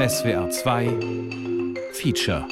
[0.00, 2.46] SWR 2 Feature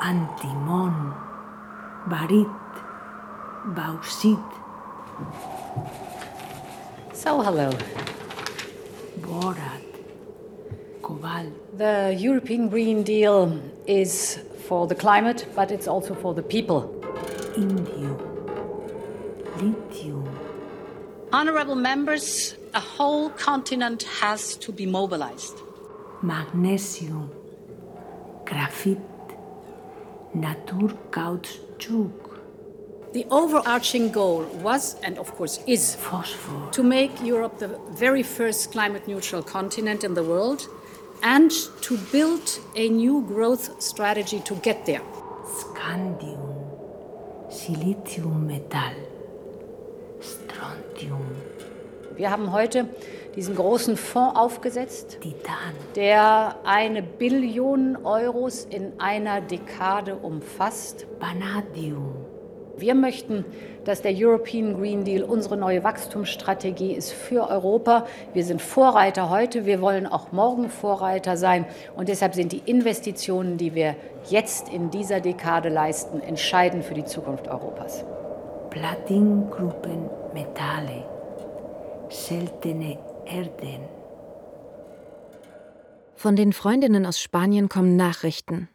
[0.00, 1.14] Antimon,
[2.08, 2.48] Barit,
[3.76, 4.38] Bauxit.
[7.12, 7.70] So, hello.
[9.20, 9.91] Borat,
[11.12, 11.78] Cobalt.
[11.78, 16.82] The European Green Deal is for the climate, but it's also for the people.
[17.54, 18.16] Indium,
[19.60, 20.28] Lithium,
[21.32, 25.54] Honorable members, a whole continent has to be mobilized.
[26.22, 27.30] Magnesium,
[28.44, 29.00] Graphit,
[30.34, 32.12] Naturkautschuk,
[33.12, 38.72] The overarching goal was, and of course is, Phosphor, to make Europe the very first
[38.72, 40.66] climate neutral continent in the world
[41.22, 41.50] and
[41.80, 45.02] to build a new growth strategy to get there.
[45.44, 46.66] Scandium,
[47.48, 48.96] Silicium Metall,
[50.20, 51.26] Strontium,
[52.16, 52.88] Wir haben heute
[53.34, 61.06] diesen großen Fonds aufgesetzt, Titan, der eine Billion Euros in einer Dekade umfasst.
[61.18, 62.21] Vanadium,
[62.76, 63.44] Wir möchten,
[63.84, 68.06] dass der European Green Deal unsere neue Wachstumsstrategie ist für Europa.
[68.32, 71.66] Wir sind Vorreiter heute, wir wollen auch morgen Vorreiter sein.
[71.96, 73.96] Und deshalb sind die Investitionen, die wir
[74.28, 78.04] jetzt in dieser Dekade leisten, entscheidend für die Zukunft Europas.
[78.70, 81.04] Platingruppen Metalle,
[82.08, 83.88] seltene Erden,
[86.14, 88.68] Von den Freundinnen aus Spanien kommen Nachrichten.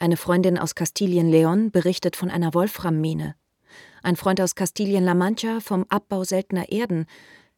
[0.00, 3.34] Eine Freundin aus Kastilien-Leon berichtet von einer Wolframmine.
[4.02, 7.06] Ein Freund aus Kastilien-La Mancha vom Abbau seltener Erden,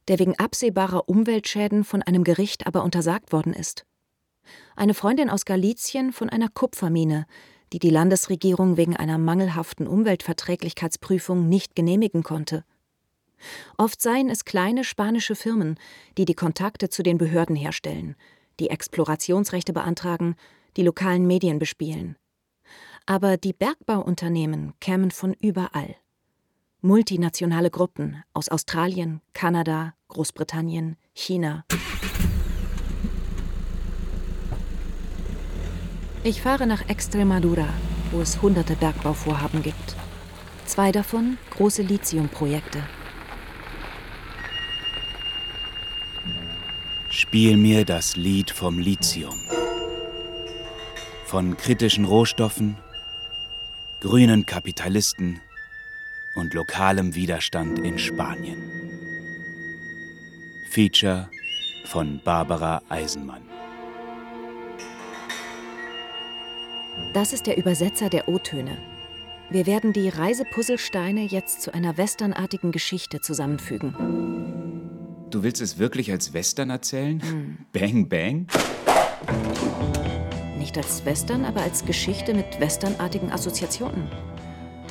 [0.09, 3.85] der wegen absehbarer Umweltschäden von einem Gericht aber untersagt worden ist.
[4.77, 7.27] Eine Freundin aus Galizien von einer Kupfermine,
[7.73, 12.65] die die Landesregierung wegen einer mangelhaften Umweltverträglichkeitsprüfung nicht genehmigen konnte.
[13.79, 15.79] Oft seien es kleine spanische Firmen,
[16.19, 18.17] die die Kontakte zu den Behörden herstellen,
[18.59, 20.35] die Explorationsrechte beantragen,
[20.77, 22.17] die lokalen Medien bespielen.
[23.07, 25.97] Aber die Bergbauunternehmen kämen von überall.
[26.81, 31.65] Multinationale Gruppen aus Australien, Kanada, Großbritannien, China.
[36.23, 37.69] Ich fahre nach Extremadura,
[38.11, 39.97] wo es hunderte Bergbauvorhaben gibt.
[40.67, 42.83] Zwei davon große Lithiumprojekte.
[47.09, 49.39] Spiel mir das Lied vom Lithium.
[51.25, 52.77] Von kritischen Rohstoffen,
[54.01, 55.41] grünen Kapitalisten
[56.35, 58.59] und lokalem Widerstand in Spanien.
[60.71, 61.29] Feature
[61.85, 63.43] von Barbara Eisenmann.
[67.13, 68.79] Das ist der Übersetzer der O-Töne.
[69.51, 73.95] Wir werden die Reisepuzzlesteine jetzt zu einer westernartigen Geschichte zusammenfügen.
[75.31, 77.67] Du willst es wirklich als Western erzählen?
[77.73, 78.47] Bang Bang?
[80.61, 84.11] Nicht als Western, aber als Geschichte mit westernartigen Assoziationen.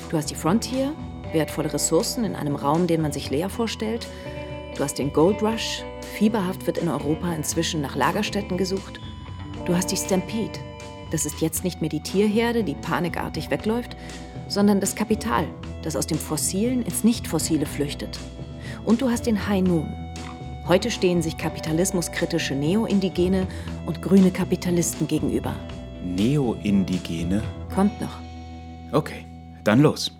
[0.10, 0.94] Du hast die Frontier,
[1.32, 4.08] wertvolle Ressourcen in einem Raum, den man sich leer vorstellt.
[4.76, 5.84] Du hast den Gold Rush,
[6.18, 9.00] fieberhaft wird in Europa inzwischen nach Lagerstätten gesucht.
[9.66, 10.60] Du hast die Stampede.
[11.12, 13.96] Das ist jetzt nicht mehr die Tierherde, die panikartig wegläuft,
[14.48, 15.46] sondern das Kapital,
[15.84, 18.18] das aus dem Fossilen ins Nicht-Fossile flüchtet.
[18.86, 20.09] Und du hast den High Noon.
[20.70, 23.48] Heute stehen sich kapitalismuskritische Neo-Indigene
[23.88, 25.56] und grüne Kapitalisten gegenüber.
[26.04, 27.42] Neo-Indigene?
[27.74, 28.22] Kommt noch.
[28.92, 29.26] Okay,
[29.64, 30.12] dann los.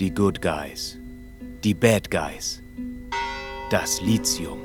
[0.00, 0.98] Die Good Guys,
[1.62, 2.62] die Bad Guys,
[3.70, 4.56] das Lithium,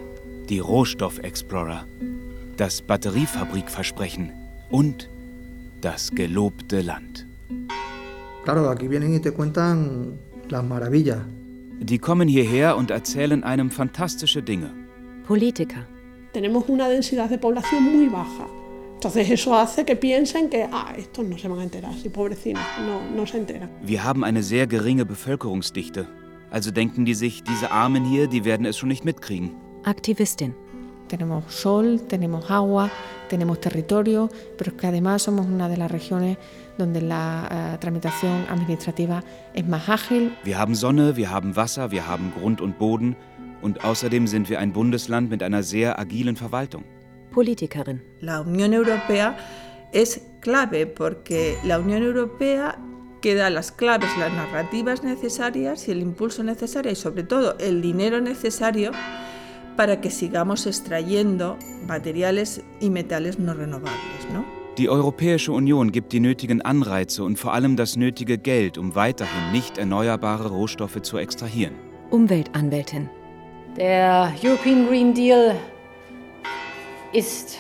[0.48, 1.86] die Rohstoffexplorer,
[2.56, 4.32] das Batteriefabrikversprechen
[4.70, 5.10] und
[5.82, 7.28] das gelobte Land.
[8.46, 10.18] Claro, aquí vienen y te cuentan
[10.50, 11.18] las maravillas.
[11.80, 14.72] Die kommen hierher und erzählen einem fantastische Dinge.
[15.28, 15.86] Politiker.
[16.36, 18.46] tenemos una densidad de población muy baja.
[18.96, 22.62] Entonces eso hace que piensen que, ah, estos no se van a enterar, si pobrecinos,
[22.86, 23.70] no, no se enteran.
[23.82, 26.08] Wir haben eine sehr geringe Bevölkerungsdichte.
[26.52, 29.52] Also denken die sich, diese Armen hier, die werden es schon nicht mitkriegen.
[29.84, 30.54] Aktivistin.
[31.08, 32.90] Tenemos sol, tenemos agua,
[33.30, 36.38] tenemos territorio, pero es que además somos una de las regiones
[36.78, 39.24] donde la eh, tramitación administrativa
[39.54, 40.32] es más ágil.
[40.44, 43.16] Wir haben Sonne, wir haben Wasser, wir haben Grund und Boden
[43.62, 46.84] und außerdem sind wir ein Bundesland mit einer sehr agilen Verwaltung.
[47.32, 48.02] Politikerin.
[48.22, 49.36] La Unión Europea
[49.92, 52.78] es clave porque la Unión Europea
[53.22, 57.82] que da las claves, las narrativas necesarias y el impulso necesario y sobre todo el
[57.82, 58.92] dinero necesario
[59.76, 61.58] para que sigamos extrayendo
[61.88, 64.28] materiales y metales no renovables.
[64.32, 64.55] ¿no?
[64.78, 69.54] Die Europäische Union gibt die nötigen Anreize und vor allem das nötige Geld, um weiterhin
[69.54, 71.76] nicht erneuerbare Rohstoffe zu extrahieren.
[72.10, 73.10] Umweltanwältin.
[73.78, 75.56] Der European Green Deal
[77.14, 77.58] ist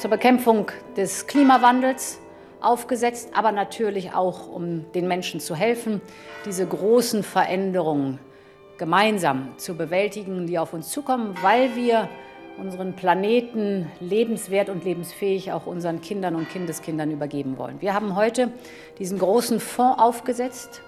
[0.00, 2.18] zur Bekämpfung des Klimawandels
[2.62, 6.00] aufgesetzt, aber natürlich auch, um den Menschen zu helfen,
[6.46, 8.18] diese großen Veränderungen
[8.78, 12.08] gemeinsam zu bewältigen, die auf uns zukommen, weil wir
[12.58, 17.80] unseren Planeten lebenswert und lebensfähig auch unseren Kindern und Kindeskindern übergeben wollen.
[17.80, 18.50] Wir haben heute
[18.98, 20.82] diesen großen Fonds aufgesetzt,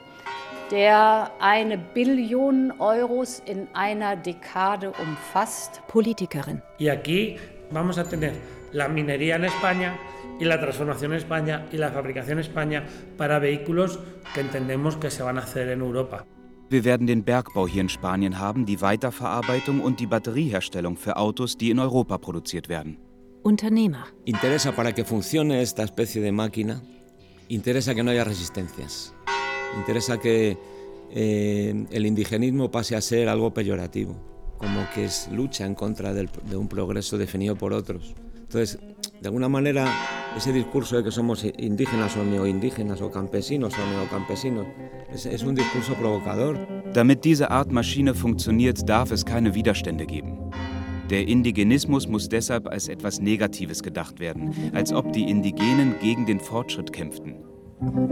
[0.70, 5.82] der eine Billion Euros in einer Dekade umfasst.
[5.88, 6.62] Politikerin.
[6.78, 7.37] Y aquí
[7.70, 8.32] vamos a tener
[8.72, 9.94] la minería en España
[10.40, 12.84] y la transformación en España y la fabricación en España
[13.17, 13.99] para vehículos
[14.34, 16.26] que entendemos que se van a hacer en Europa.
[16.70, 21.56] Wir werden den Bergbau hier in Spanien haben, die Weiterverarbeitung und die Batterieherstellung für Autos,
[21.56, 22.96] die in Europa produziert werden.
[23.43, 24.06] Unternehmer.
[24.25, 26.82] Interesa para que funcione esta especie de máquina,
[27.49, 29.12] interesa que no haya resistencias.
[29.76, 30.56] Interesa que
[31.11, 34.17] eh, el indigenismo pase a ser algo peyorativo,
[34.56, 38.14] como que es lucha en contra del, de un progreso definido por otros.
[38.44, 38.79] Entonces,
[39.20, 39.87] de alguna manera,
[40.37, 44.67] ese discurso de que somos indígenas o neoindígenas o campesinos o neocampesinos
[45.12, 46.58] es, es un discurso provocador.
[46.93, 50.38] Damit diese Art Maschine funktioniert, darf es keine Widerstände geben.
[51.11, 56.41] Der Indigenismus muss deshalb als etwas Negatives gedacht werden, als ob die Indigenen gegen den
[56.41, 57.37] Fortschritt kämpften.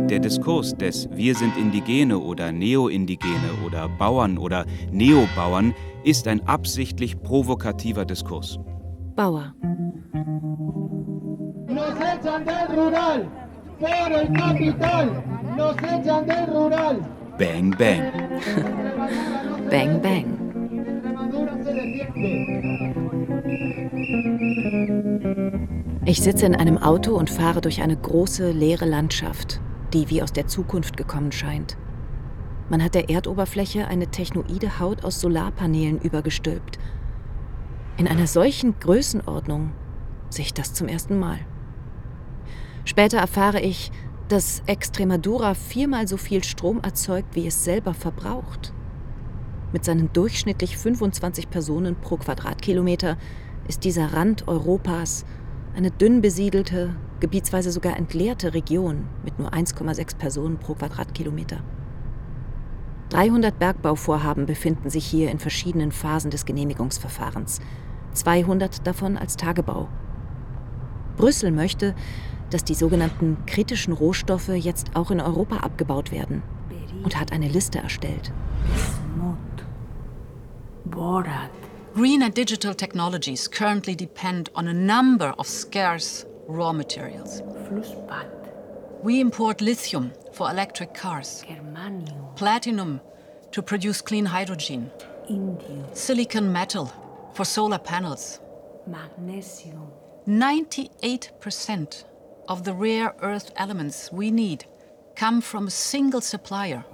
[0.09, 5.75] Der Diskurs des Wir sind Indigene oder Neoindigene oder Bauern oder Neobauern
[6.05, 8.59] ist ein absichtlich provokativer Diskurs.
[9.15, 9.55] Bauer.
[11.69, 13.29] Nos echan del rural
[13.79, 15.23] por el capital.
[15.57, 17.01] Nos echan del rural.
[17.39, 18.13] Bang, bang.
[19.71, 20.43] bang, bang.
[26.05, 29.61] Ich sitze in einem Auto und fahre durch eine große, leere Landschaft,
[29.93, 31.77] die wie aus der Zukunft gekommen scheint.
[32.69, 36.79] Man hat der Erdoberfläche eine technoide Haut aus Solarpanelen übergestülpt.
[37.99, 39.73] In einer solchen Größenordnung
[40.31, 41.39] sehe ich das zum ersten Mal.
[42.85, 43.93] Später erfahre ich,
[44.29, 48.73] dass Extremadura viermal so viel Strom erzeugt, wie es selber verbraucht.
[49.73, 53.19] Mit seinen durchschnittlich 25 Personen pro Quadratkilometer
[53.69, 55.27] ist dieser Rand Europas
[55.77, 61.63] eine dünn besiedelte, gebietsweise sogar entleerte Region mit nur 1,6 Personen pro Quadratkilometer.
[63.13, 67.61] 300 Bergbauvorhaben befinden sich hier in verschiedenen Phasen des Genehmigungsverfahrens,
[68.15, 69.89] 200 davon als Tagebau.
[71.19, 71.95] Brüssel möchte,
[72.49, 76.43] dass die sogenannten kritischen Rohstoffe jetzt auch in Europa abgebaut werden
[77.05, 78.33] und hat eine Liste erstellt.
[80.87, 81.51] Borat,
[81.95, 87.43] Green and digital technologies currently depend on a number of scarce raw materials.
[89.03, 93.01] We import lithium for electric cars, Germanium, platinum
[93.53, 94.91] to produce clean hydrogen,
[95.31, 96.93] Indium, silicon metal
[97.35, 98.41] for solar panels.
[98.87, 99.89] Magnesium,
[100.27, 102.05] 98%
[102.49, 104.65] of the rare earth elements we need
[105.15, 106.85] come from a single supplier,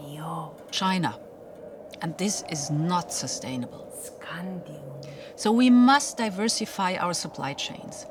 [0.71, 1.19] China.
[2.03, 3.87] And this is not sustainable.
[3.99, 8.07] Scandium, So we must diversify our supply chains.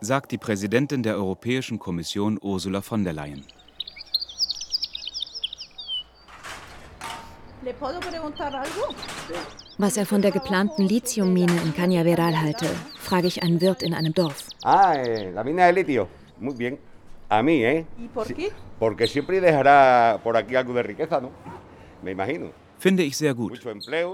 [0.00, 3.44] Sagt die Präsidentin der Europäischen Kommission Ursula von der Leyen.
[9.78, 12.66] Was er von der geplanten Lithiummine in Cañaveral halte,
[12.98, 14.48] frage ich einen Wirt in einem Dorf.
[14.62, 16.08] Ah, eh, la mina de litio.
[16.38, 16.78] Muy bien.
[17.28, 17.86] A mí, ¿eh?
[17.98, 18.50] ¿Y por qué?
[18.78, 21.30] Porque siempre dejará por aquí algo de riqueza, ¿no?
[22.02, 22.50] Me imagino.
[22.80, 23.60] Finde ich sehr gut.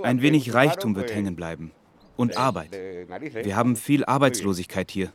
[0.02, 1.70] Ein wenig Reichtum wird hängen bleiben.
[2.16, 2.72] Und Arbeit.
[2.72, 5.12] Wir haben viel Arbeitslosigkeit hier.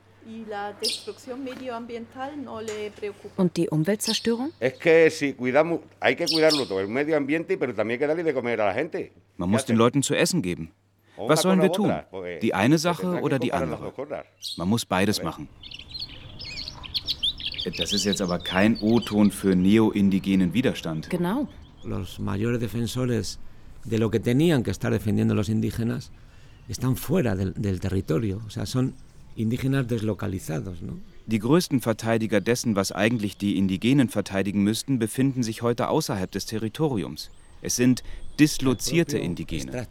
[3.38, 4.52] Und die Umweltzerstörung?
[9.38, 10.72] Man muss den Leuten zu essen geben.
[11.18, 11.94] Was sollen wir tun?
[12.42, 13.92] Die eine Sache oder die andere?
[14.58, 15.50] Man muss beides machen.
[17.78, 21.10] Das ist jetzt aber kein O-Ton für neoindigenen Widerstand.
[21.10, 21.48] Genau.
[21.84, 23.40] Los mayores defensores
[23.86, 26.12] de lo que tenían que estar defendiendo los indígenas
[26.68, 28.94] están fuera del, del territorio, o sea, son
[29.36, 31.00] indígenas deslocalizados, ¿no?
[31.28, 36.46] Die größten Verteidiger dessen, was eigentlich die Indigenen verteidigen müssten, befinden sich heute außerhalb des
[36.46, 37.30] Territoriums.
[37.62, 38.04] Es sind
[38.40, 39.72] dislozierte Indigene.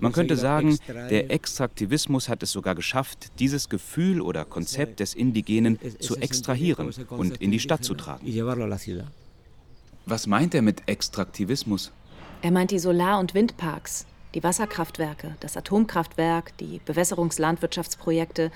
[0.00, 5.78] Man könnte sagen, der Extraktivismus hat es sogar geschafft, dieses Gefühl oder Konzept des Indigenen
[6.00, 8.26] zu extrahieren und in die Stadt zu tragen.
[10.10, 11.92] Was meint er mit Extraktivismus?
[12.40, 18.50] Er meint die Solar- und Windparks, die Wasserkraftwerke, das Atomkraftwerk, die Bewässerungslandwirtschaftsprojekte.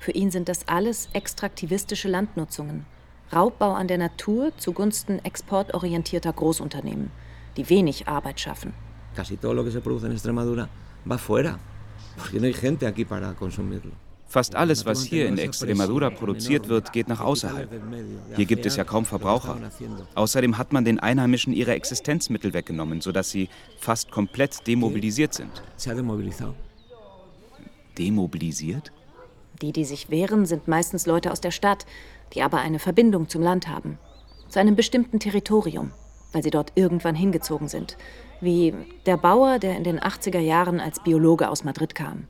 [0.00, 2.86] Für ihn sind das alles extraktivistische Landnutzungen.
[3.34, 7.10] Raubbau an der Natur zugunsten exportorientierter Großunternehmen,
[7.58, 8.72] die wenig Arbeit schaffen.
[9.14, 10.70] Casi todo lo que se produce en Extremadura
[11.04, 11.58] va fuera,
[12.16, 13.92] porque no hay gente aquí para consumirlo.
[14.34, 17.70] Fast alles, was hier in Extremadura produziert wird, geht nach außerhalb.
[18.34, 19.60] Hier gibt es ja kaum Verbraucher.
[20.16, 23.48] Außerdem hat man den Einheimischen ihre Existenzmittel weggenommen, sodass sie
[23.78, 25.62] fast komplett demobilisiert sind.
[27.96, 28.90] Demobilisiert?
[29.62, 31.86] Die, die sich wehren, sind meistens Leute aus der Stadt,
[32.32, 33.98] die aber eine Verbindung zum Land haben,
[34.48, 35.92] zu einem bestimmten Territorium,
[36.32, 37.96] weil sie dort irgendwann hingezogen sind,
[38.40, 38.74] wie
[39.06, 42.26] der Bauer, der in den 80er Jahren als Biologe aus Madrid kam.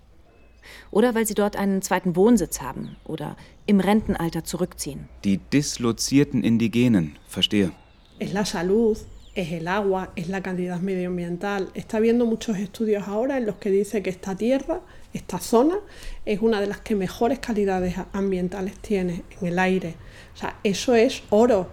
[0.91, 5.09] Oder weil sie dort einen zweiten Wohnsitz haben oder im Rentenalter zurückziehen.
[5.25, 7.73] Die dislozierten Indigenen, verstehe.
[8.19, 8.99] Es la salud,
[9.35, 11.71] es el agua, es la calidad medioambiental.
[11.75, 14.81] Está habiendo muchos estudios ahora en los que dice que esta tierra,
[15.13, 15.77] esta zona,
[16.25, 19.97] es una de las que mejores calidades ambientales tiene en el aire.
[20.35, 21.69] O sea, eso es oro.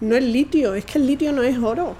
[0.00, 1.94] No es litio, es que el litio no es oro.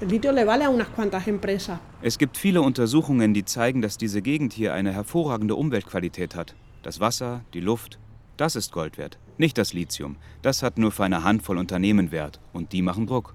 [0.00, 1.80] El litio le vale a unas cuantas empresas.
[2.00, 6.54] Es gibt viele Untersuchungen, die zeigen, dass diese Gegend hier eine hervorragende Umweltqualität hat.
[6.84, 7.98] Das Wasser, die Luft,
[8.36, 9.18] das ist Gold wert.
[9.36, 10.14] Nicht das Lithium.
[10.40, 12.38] Das hat nur für eine Handvoll Unternehmen Wert.
[12.52, 13.34] Und die machen Druck.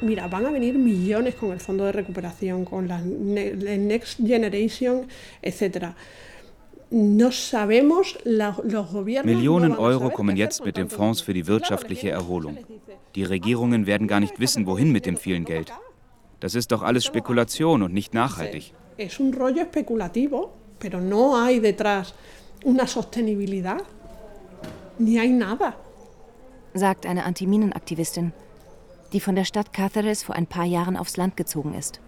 [0.00, 5.06] Mira, van a venir millones con el fondo de recuperación, con la Next Generation,
[5.40, 5.94] etc.
[9.24, 12.58] Millionen Euro kommen jetzt mit dem Fonds für die wirtschaftliche Erholung.
[13.14, 15.72] Die Regierungen werden gar nicht wissen, wohin mit dem vielen Geld.
[16.40, 18.74] Das ist doch alles Spekulation und nicht nachhaltig.
[18.96, 22.14] Es un rollo especulativo, pero no hay detrás
[22.64, 23.82] una sostenibilidad,
[24.98, 25.74] ni hay nada.
[26.74, 28.32] Sagt eine Antiminenaktivistin,
[29.12, 32.00] die von der Stadt Cáceres vor ein paar Jahren aufs Land gezogen ist.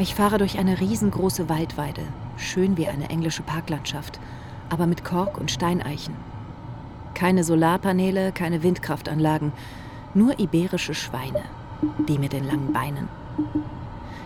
[0.00, 2.00] Ich fahre durch eine riesengroße Waldweide,
[2.38, 4.18] schön wie eine englische Parklandschaft,
[4.70, 6.14] aber mit Kork und Steineichen.
[7.12, 9.52] Keine Solarpaneele, keine Windkraftanlagen,
[10.14, 11.42] nur iberische Schweine,
[12.08, 13.10] die mit den langen Beinen.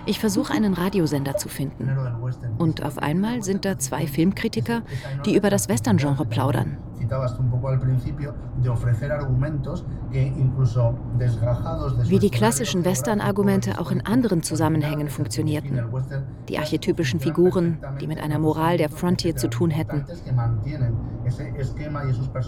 [0.06, 1.90] Ich versuche einen Radiosender zu finden.
[2.58, 4.82] Und auf einmal sind da zwei Filmkritiker,
[5.24, 6.76] die über das Western-Genre plaudern.
[12.04, 15.82] Wie die klassischen Western-Argumente auch in anderen Zusammenhängen funktionierten.
[16.48, 20.04] Die archetypischen Figuren, die mit einer Moral der Frontier zu tun hätten.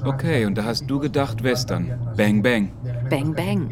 [0.05, 1.99] Okay, und da hast du gedacht Western.
[2.17, 2.73] Bang, bang.
[3.11, 3.71] Bang, bang.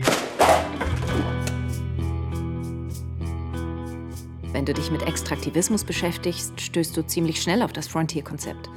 [4.55, 8.71] Wenn du dich mit Extraktivismus beschäftigst, stößt du ziemlich schnell auf das Frontier-Konzept.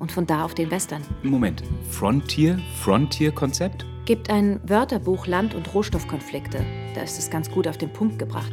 [0.00, 1.02] Und von da auf den Western.
[1.22, 2.58] Moment, Frontier?
[2.80, 3.86] Frontier-Konzept?
[4.06, 6.66] Gibt ein Wörterbuch Land- und Rohstoffkonflikte.
[6.96, 8.52] Da ist es ganz gut auf den Punkt gebracht.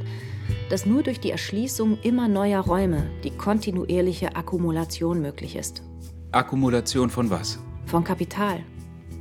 [0.69, 5.81] Dass nur durch die Erschließung immer neuer Räume die kontinuierliche Akkumulation möglich ist.
[6.31, 7.57] Akkumulation von was?
[7.87, 8.59] Von Kapital.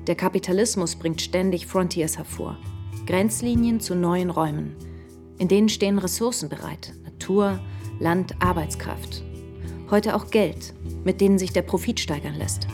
[0.07, 2.59] Der Kapitalismus bringt ständig Frontiers hervor.
[3.07, 4.77] Grenzlinien zu neuen Räumen.
[5.39, 6.93] In denen stehen Ressourcen bereit,
[7.27, 7.59] Natur,
[7.99, 9.25] Land, Arbeitskraft.
[9.91, 12.69] Heute auch Geld, mit denen sich der Profit steigern lässt.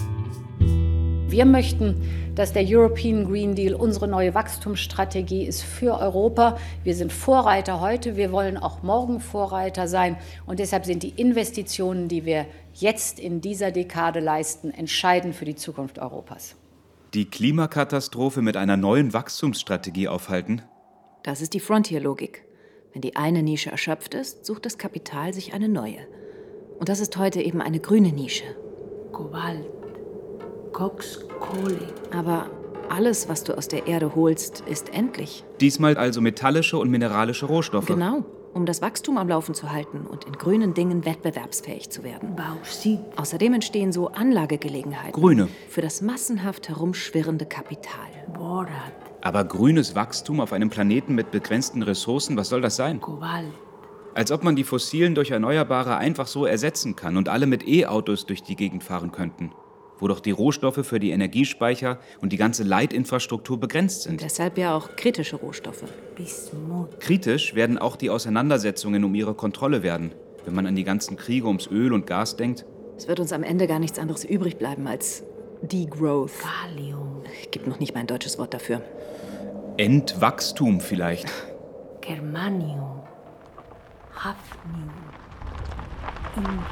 [0.59, 2.03] Wir möchten,
[2.35, 6.59] dass der European Green Deal unsere neue Wachstumsstrategie ist für Europa.
[6.85, 10.19] Wir sind Vorreiter heute, wir wollen auch morgen Vorreiter sein.
[10.45, 12.45] Und deshalb sind die Investitionen, die wir
[12.75, 16.57] jetzt in dieser Dekade leisten, entscheidend für die Zukunft Europas.
[17.15, 20.61] Die Klimakatastrophe mit einer neuen Wachstumsstrategie aufhalten?
[21.23, 22.45] Das ist die Frontier-Logik.
[22.93, 25.99] Wenn die eine Nische erschöpft ist, sucht das Kapital sich eine neue.
[26.79, 28.45] Und das ist heute eben eine grüne Nische.
[29.13, 29.67] Kobalt,
[30.73, 31.79] Cox, Kohle.
[32.15, 32.51] Aber
[32.91, 35.45] alles, was du aus der Erde holst, ist endlich.
[35.61, 37.87] Diesmal also metallische und mineralische Rohstoffe.
[37.87, 42.37] Genau, um das Wachstum am Laufen zu halten und in grünen Dingen wettbewerbsfähig zu werden.
[42.37, 43.01] Bauxit.
[43.17, 45.19] Außerdem entstehen so Anlagegelegenheiten.
[45.19, 45.49] Grüne.
[45.71, 48.11] Für das massenhaft herumschwirrende Kapital.
[48.35, 49.12] Borat.
[49.25, 53.01] Aber grünes Wachstum auf einem Planeten mit begrenzten Ressourcen, was soll das sein?
[53.01, 53.53] Kobalt.
[54.15, 58.27] Als ob man die fossilen durch Erneuerbare einfach so ersetzen kann und alle mit E-Autos
[58.27, 59.53] durch die Gegend fahren könnten.
[59.99, 64.15] Wo doch die Rohstoffe für die Energiespeicher und die ganze Leitinfrastruktur begrenzt sind.
[64.15, 65.85] Und deshalb ja auch kritische Rohstoffe.
[66.17, 66.99] Bismut.
[66.99, 70.11] Kritisch werden auch die Auseinandersetzungen um ihre Kontrolle werden,
[70.45, 72.67] wenn man an die ganzen Kriege ums Öl und Gas denkt.
[72.97, 75.23] Es wird uns am Ende gar nichts anderes übrig bleiben als
[75.63, 76.33] Degrowth.
[76.41, 77.23] Kalium.
[77.53, 78.83] Gibt noch nicht mal ein deutsches Wort dafür.
[79.79, 81.33] Entwachstum vielleicht.
[82.03, 83.01] Germanium,
[84.15, 84.91] Hafnium,
[86.37, 86.65] Indium.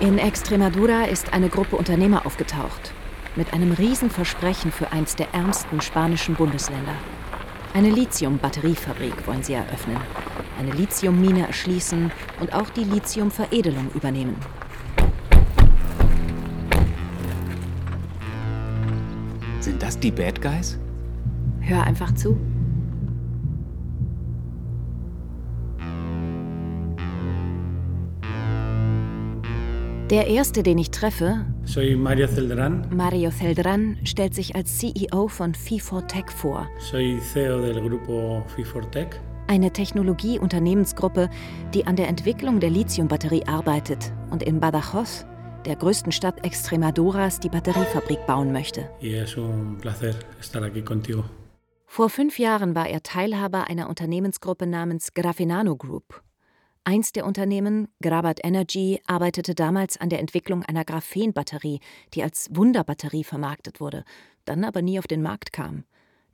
[0.00, 2.92] In Extremadura ist eine Gruppe Unternehmer aufgetaucht.
[3.36, 6.94] Mit einem Riesenversprechen für eins der ärmsten spanischen Bundesländer.
[7.74, 9.98] Eine Lithium-Batteriefabrik wollen sie eröffnen.
[10.60, 14.36] Eine Lithiummine erschließen und auch die Lithiumveredelung übernehmen.
[19.60, 20.78] Sind das die Bad Guys?
[21.60, 22.38] Hör einfach zu.
[30.10, 35.54] Der erste, den ich treffe, Soy Mario Celdrán, Mario Celdran, stellt sich als CEO von
[35.54, 36.68] Fee4Tech vor.
[36.78, 39.18] soy CEO del grupo Fifortec.
[39.50, 41.28] Eine Technologie-Unternehmensgruppe,
[41.74, 45.26] die an der Entwicklung der Lithiumbatterie arbeitet und in Badajoz,
[45.64, 48.88] der größten Stadt Extremaduras, die Batteriefabrik bauen möchte.
[51.84, 56.22] Vor fünf Jahren war er Teilhaber einer Unternehmensgruppe namens Grafenano Group.
[56.84, 61.80] Eins der Unternehmen, Grabat Energy, arbeitete damals an der Entwicklung einer Graphenbatterie,
[62.14, 64.04] die als Wunderbatterie vermarktet wurde,
[64.44, 65.82] dann aber nie auf den Markt kam.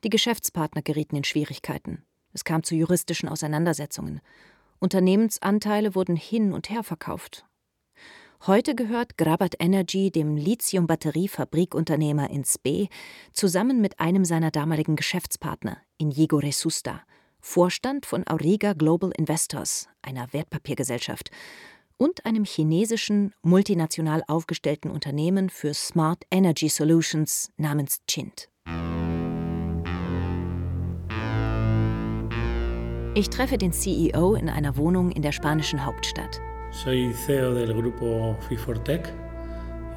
[0.03, 2.03] Die Geschäftspartner gerieten in Schwierigkeiten.
[2.37, 4.21] Es kam zu juristischen Auseinandersetzungen.
[4.77, 7.47] Unternehmensanteile wurden hin und her verkauft.
[8.45, 12.89] Heute gehört Grabat Energy dem Lithium-Batterie-Fabrikunternehmer in Spe
[13.33, 17.01] zusammen mit einem seiner damaligen Geschäftspartner, Inigo Resusta,
[17.39, 21.31] Vorstand von Auriga Global Investors, einer Wertpapiergesellschaft,
[21.97, 28.47] und einem chinesischen, multinational aufgestellten Unternehmen für Smart Energy Solutions namens Chint.
[33.17, 36.39] Ich treffe den CEO in einer Wohnung in der spanischen Hauptstadt.
[36.69, 39.11] Soy CEO del grupo Fifortec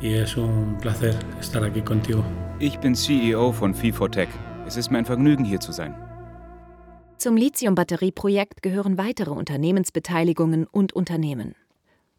[0.01, 2.25] y es un placer estar aquí contigo.
[2.61, 4.29] Ich bin CEO von Fee4Tech.
[4.67, 5.95] Es ist mir ein Vergnügen, hier zu sein.
[7.19, 11.55] Zum Lithium-Batterie-Projekt gehören weitere Unternehmensbeteiligungen und Unternehmen.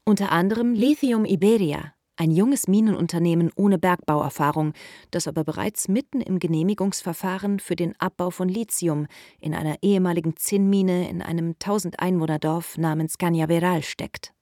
[0.05, 4.73] Unter anderem Lithium Iberia, ein junges Minenunternehmen ohne Bergbauerfahrung,
[5.09, 9.07] das aber bereits mitten im Genehmigungsverfahren für den Abbau von Lithium
[9.39, 14.33] in einer ehemaligen Zinnmine in einem 1000 Einwohnerdorf namens Cañaveral steckt.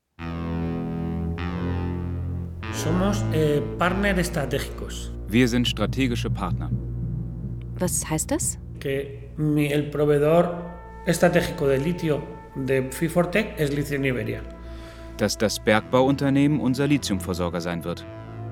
[3.33, 3.61] Eh.
[5.29, 6.69] Wir sind strategische Partner.
[7.77, 8.59] Was heißt das?
[8.81, 10.65] Que mi- el proveedor
[11.05, 12.21] estratégico de litio
[12.55, 14.41] de Fifortec es Lithium Iberia.
[15.19, 18.05] Dass das Bergbauunternehmen unser Lithiumversorger sein wird.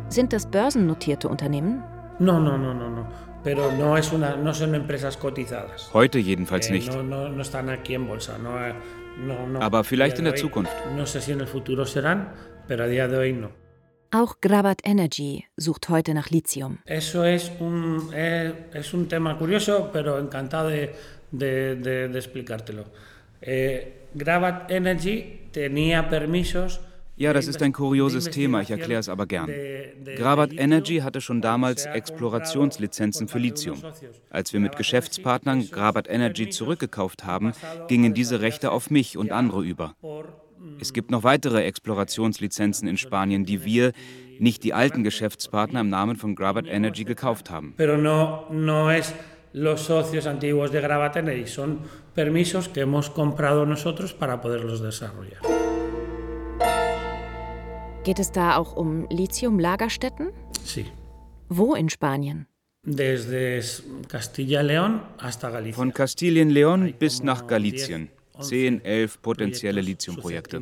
[0.10, 1.82] Sind das börsennotierte Unternehmen?
[2.20, 3.08] No, no, no, no, no.
[3.44, 5.90] Pero no, es una, no son empresas cotizadas.
[5.94, 6.92] Heute jedenfalls Eh, nicht.
[6.94, 8.38] No, no, no están aquí en bolsa.
[8.38, 8.74] No, eh,
[9.26, 9.62] no, no.
[9.62, 10.74] Aber vielleicht A in der Zukunft.
[10.98, 12.34] No sé si en el futuro serán,
[12.68, 13.50] pero a día de hoy no.
[14.12, 16.80] Auch Grabat Energy sucht heute nach Lithium.
[16.86, 20.94] Eso es un, eh, es un tema curioso, pero encantado de,
[21.32, 22.86] de- de- de explicártelo.
[23.42, 26.80] Eh, Gravat Energy tenía permisos.
[27.20, 29.50] Ja, das ist ein kurioses Thema, ich erkläre es aber gern.
[30.18, 33.82] Grabat Energy hatte schon damals Explorationslizenzen für Lithium.
[34.30, 37.54] Als wir mit Geschäftspartnern Grabat Energy zurückgekauft haben,
[37.88, 39.96] gingen diese Rechte auf mich und andere über.
[40.80, 43.94] Es gibt noch weitere Explorationslizenzen in Spanien, die wir,
[44.38, 47.74] nicht die alten Geschäftspartner im Namen von Grabat Energy gekauft haben.
[47.78, 49.12] Pero no, no es
[49.54, 51.80] los socios antiguos de Gravat Energy, son
[52.14, 55.42] permisos que hemos comprado nosotros para poderlos desarrollar.
[58.04, 60.32] Geht es da auch um Lithium-Lagerstätten?
[60.64, 60.86] Sí.
[61.50, 62.48] Wo in Spanien?
[62.84, 63.62] Desde
[64.08, 65.76] Castilla y León hasta Galicia.
[65.76, 68.10] Von Kastilien-Leon bis nach Galizien.
[68.40, 70.62] 10, 11 potenzielle Lithiumprojekte.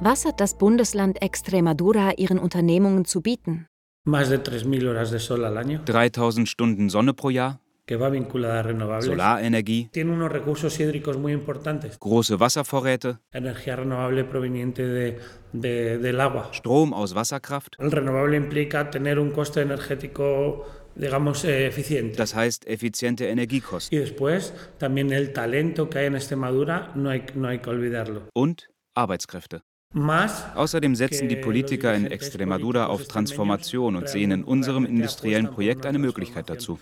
[0.00, 3.66] Was hat das Bundesland Extremadura ihren Unternehmungen zu bieten?
[4.04, 8.08] Más de 3.000 horas de sol al año, 3000 Stunden Sonne pro Jahr, que va
[8.10, 9.06] vinculada a renovables.
[9.06, 11.98] Solarenergie, Tiene unos recursos hídricos muy importantes.
[12.00, 15.18] große Wasservorräte, Energía renovable proveniente de-
[15.52, 16.50] de- del agua.
[16.52, 17.74] Strom aus Wasserkraft.
[17.78, 22.16] El renovable implica tener un coste energético, digamos, eh, eficiente.
[22.16, 23.96] Das heißt effiziente Energiekosten.
[23.96, 28.22] Y después, también el talento que hay en Extremadura, no hay, no hay que olvidarlo.
[28.34, 28.62] Und
[28.96, 29.60] Arbeitskräfte.
[29.94, 35.98] Außerdem setzen die Politiker in Extremadura auf Transformation und sehen in unserem industriellen Projekt eine
[35.98, 36.78] Möglichkeit dazu.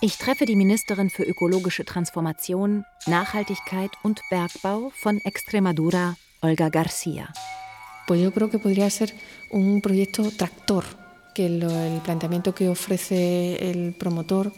[0.00, 7.26] Ich treffe die Ministerin für ökologische Transformation, Nachhaltigkeit und Bergbau von Extremadura, Olga García.
[8.06, 9.14] Pues yo creo que podría ser
[9.50, 10.84] un proyecto tractor,
[11.34, 14.52] que lo, el planteamiento que ofrece el promotor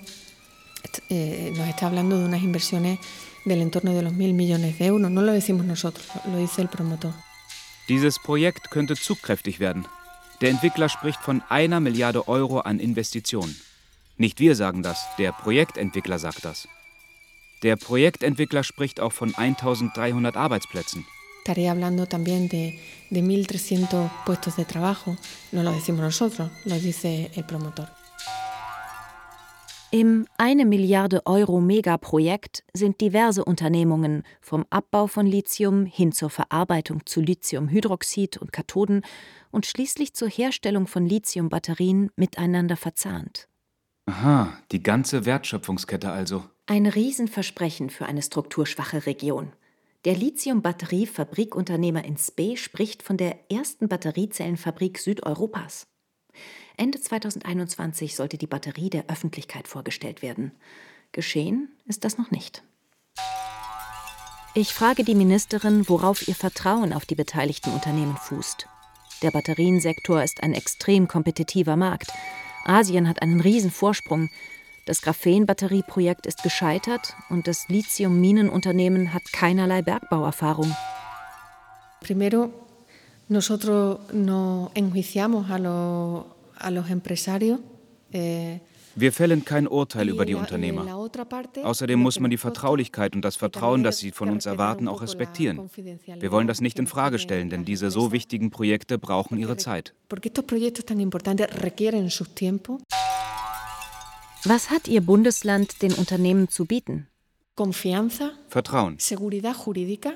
[1.09, 2.99] eh, nos está hablando de unas inversiones
[3.45, 5.11] del entorno de los mil millones de euros.
[5.11, 7.15] No lo decimos nosotros, lo dice el promotor.
[7.89, 9.87] Dieses Projekt könnte zugkräftig werden.
[10.41, 13.57] Der Entwickler spricht von einer Milliarde Euro an Investitionen.
[14.19, 16.69] Nicht wir sagen das, der Projektentwickler sagt das.
[17.63, 21.05] Der Projektentwickler spricht auch von 1300 Arbeitsplätzen.
[21.49, 25.17] Estaría hablando también de, de 1.300 puestos de trabajo.
[25.51, 27.89] No lo decimos nosotros, lo dice el promotor.
[29.91, 37.07] Im eine Milliarde Euro Megaprojekt sind diverse Unternehmungen vom Abbau von Lithium hin zur Verarbeitung
[37.07, 39.01] zu Lithiumhydroxid und Kathoden
[39.51, 43.49] und schließlich zur Herstellung von Lithiumbatterien miteinander verzahnt.
[44.05, 46.45] Aha, die ganze Wertschöpfungskette also.
[46.67, 49.53] Ein Riesenversprechen für eine strukturschwache Region.
[50.05, 55.89] Der Lithium-Batterie-Fabrikunternehmer in Spee spricht von der ersten Batteriezellenfabrik Südeuropas.
[56.77, 60.53] Ende 2021 sollte die Batterie der Öffentlichkeit vorgestellt werden.
[61.11, 62.63] Geschehen ist das noch nicht.
[64.55, 68.69] Ich frage die Ministerin, worauf ihr Vertrauen auf die beteiligten Unternehmen fußt.
[69.23, 72.13] Der Batteriensektor ist ein extrem kompetitiver Markt.
[72.65, 74.31] Asien hat einen riesen Vorsprung.
[74.89, 80.75] Das Graphenbatterieprojekt ist gescheitert und das Lithium-Minenunternehmen hat keinerlei Bergbauerfahrung.
[82.01, 82.49] Primero,
[83.29, 86.25] nosotros no enjuiciamos a los
[86.59, 87.61] a los empresarios.
[88.11, 88.61] Eh,
[88.95, 90.87] wir fällen kein Urteil über die Unternehmer.
[91.63, 95.69] Außerdem muss man die Vertraulichkeit und das Vertrauen, das sie von uns erwarten, auch respektieren.
[96.19, 99.95] Wir wollen das nicht in Frage stellen, denn diese so wichtigen Projekte brauchen ihre Zeit.
[104.49, 107.07] Was hat Ihr Bundesland den Unternehmen zu bieten?
[108.49, 108.97] Vertrauen,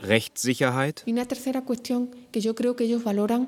[0.03, 3.47] Rechtssicherheit y una tercera cuestión que yo creo que ellos valoran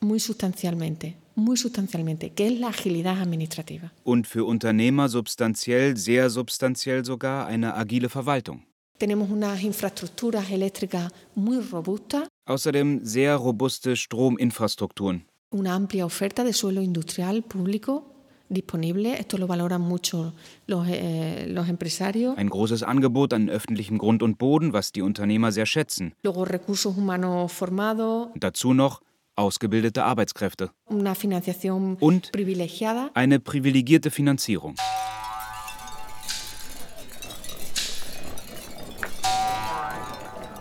[0.00, 3.92] muy sustancialmente muy sustancialmente, que es la agilidad administrativa.
[4.02, 8.64] Und für Unternehmer substanziell, sehr substanziell sogar eine agile Verwaltung.
[8.98, 12.26] Tenemos unas infraestructuras eléctricas muy robustas.
[12.46, 15.26] Außerdem sehr robuste Strominfrastrukturen.
[15.50, 18.11] Una amplia oferta de suelo industrial público
[18.54, 19.18] disponible.
[19.18, 20.32] Esto lo valoran mucho
[20.66, 22.36] los, eh, los empresarios.
[22.36, 26.14] Ein großes Angebot an öffentlichem Grund und Boden, was die Unternehmer sehr schätzen.
[26.22, 28.28] Luego recursos humanos formados.
[28.36, 29.00] Dazu noch
[29.34, 31.06] ausgebildete Arbeitskräfte und
[33.14, 34.74] eine privilegierte Finanzierung.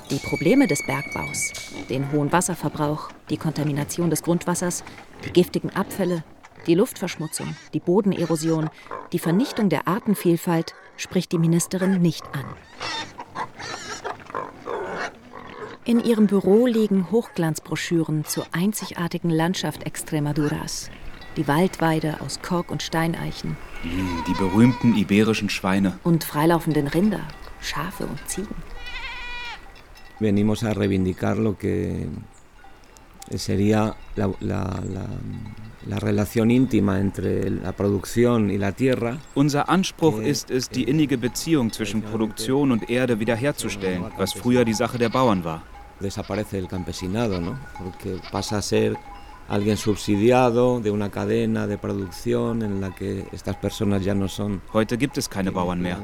[0.09, 1.53] Die Probleme des Bergbaus,
[1.89, 4.83] den hohen Wasserverbrauch, die Kontamination des Grundwassers,
[5.25, 6.25] die giftigen Abfälle,
[6.67, 8.69] die Luftverschmutzung, die Bodenerosion,
[9.11, 12.45] die Vernichtung der Artenvielfalt spricht die Ministerin nicht an.
[15.83, 20.91] In ihrem Büro liegen Hochglanzbroschüren zur einzigartigen Landschaft Extremaduras.
[21.37, 23.57] Die Waldweide aus Kork und Steineichen.
[23.81, 25.97] Hm, die berühmten iberischen Schweine.
[26.03, 27.27] Und freilaufenden Rinder,
[27.61, 28.55] Schafe und Ziegen.
[30.19, 32.07] Venimos a reivindicar lo que
[33.37, 35.07] sería la, la, la,
[35.87, 39.17] la relación íntima entre la producción y la tierra.
[39.35, 44.73] Unser Anspruch ist es, die innige Beziehung zwischen Produktion und Erde wiederherzustellen, was früher die
[44.73, 45.63] Sache der Bauern war.
[46.01, 47.57] desaparece el campesinado, ¿no?
[47.77, 48.97] porque pasa a ser
[49.47, 54.61] alguien subsidiado de una cadena de producción en la que estas personas ya no son.
[54.73, 55.97] Heute gibt es keine Bauern mehr.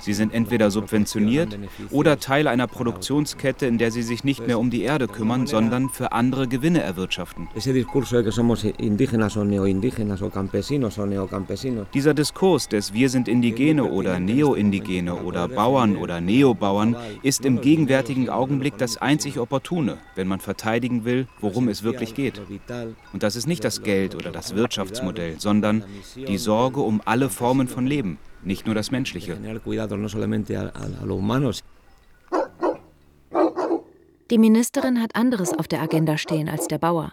[0.00, 1.58] Sie sind entweder subventioniert
[1.90, 5.88] oder Teil einer Produktionskette, in der sie sich nicht mehr um die Erde kümmern, sondern
[5.88, 7.48] für andere Gewinne erwirtschaften.
[7.54, 11.86] Ese discurso de que somos indígenas o neoindígenas o campesinos o neocampesinos.
[11.94, 18.28] Dieser Diskurs des wir sind Indigene oder Neoindigene oder Bauern oder Neobauern ist im gegenwärtigen
[18.28, 22.40] Augenblick das einzig opportune, wenn man verteidigen will, worum es wirklich geht.
[23.12, 25.84] Und das ist nicht das Geld oder das Wirtschaftsmodell, sondern
[26.16, 29.36] die Sorge um alle Formen von Leben, nicht nur das menschliche.
[34.30, 37.12] Die Ministerin hat anderes auf der Agenda stehen als der Bauer.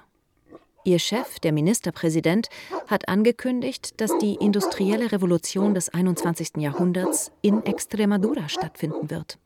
[0.84, 2.48] Ihr Chef, der Ministerpräsident,
[2.88, 6.52] hat angekündigt, dass die industrielle Revolution des 21.
[6.60, 9.38] Jahrhunderts in Extremadura stattfinden wird.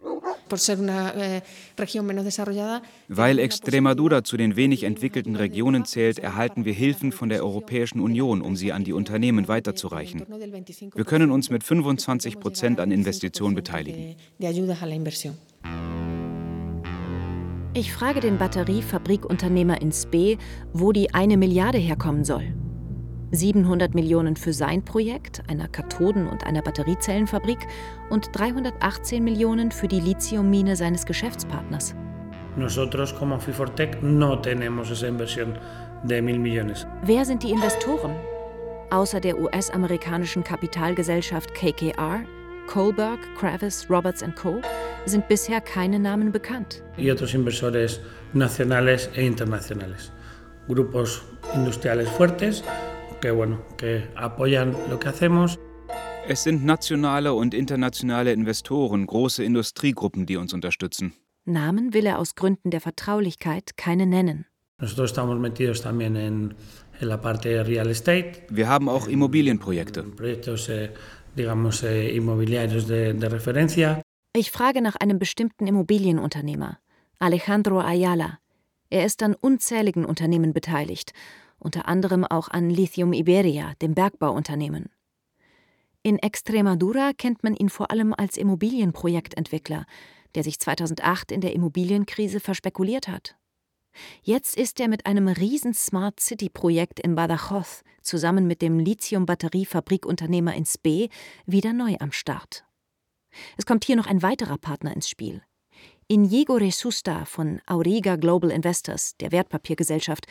[0.52, 1.42] Eh,
[3.08, 8.42] Weil Extremadura zu den wenig entwickelten Regionen zählt, erhalten wir Hilfen von der Europäischen Union,
[8.42, 10.26] um sie an die Unternehmen weiterzureichen.
[10.94, 14.16] Wir können uns mit 25 Prozent an Investitionen beteiligen.
[17.74, 20.38] Ich frage den Batteriefabrikunternehmer in Spee,
[20.74, 22.54] wo die eine Milliarde herkommen soll.
[23.32, 27.60] 700 Millionen für sein Projekt, einer Kathoden- und einer Batteriezellenfabrik,
[28.10, 31.96] und 318 Millionen für die Lithiummine seines Geschäftspartners.
[32.58, 35.58] Nosotros como Fifortec no tenemos esa inversión
[36.04, 36.86] de mil millones.
[37.04, 38.13] Wer sind die Investoren?
[38.89, 42.26] Außer der US-amerikanischen Kapitalgesellschaft KKR,
[42.67, 44.62] Kohlberg, Kravis, Roberts Co.
[45.06, 46.84] sind bisher keine Namen bekannt.
[46.98, 48.02] Y otros inversores
[48.34, 50.12] nacionales e internacionales.
[50.67, 51.22] Grupos
[51.56, 52.63] industriales fuertes
[53.22, 55.60] que, bueno, que apoyan lo que hacemos.
[56.28, 61.14] Es sind nationale und internationale Investoren, große Industriegruppen, die uns unterstützen.
[61.46, 64.46] Namen will er aus Gründen der Vertraulichkeit keine nennen.
[68.50, 70.06] Wir haben auch Immobilienprojekte.
[70.22, 70.34] Eh,
[73.82, 74.02] eh.
[74.34, 76.80] Ich frage nach einem bestimmten Immobilienunternehmer,
[77.20, 78.40] Alejandro Ayala.
[78.90, 81.14] Er ist an unzähligen Unternehmen beteiligt,
[81.62, 84.89] unter anderem auch an Lithium Iberia, dem Bergbauunternehmen.
[86.04, 89.86] In Extremadura kennt man ihn vor allem als Immobilienprojektentwickler,
[90.36, 93.36] der sich 2008 in der Immobilienkrise verspekuliert hat.
[94.24, 100.56] Jetzt ist er mit einem riesen Smart City Projekt in Badajoz zusammen mit dem Lithium-Batteriefabrikunternehmer
[100.56, 101.10] in Spe
[101.45, 102.65] wieder neu am Start.
[103.58, 105.41] Es kommt hier noch ein weiterer Partner ins Spiel.
[106.12, 110.26] Inigo Resusta von Auriga Global Investors, der Wertpapiergesellschaft,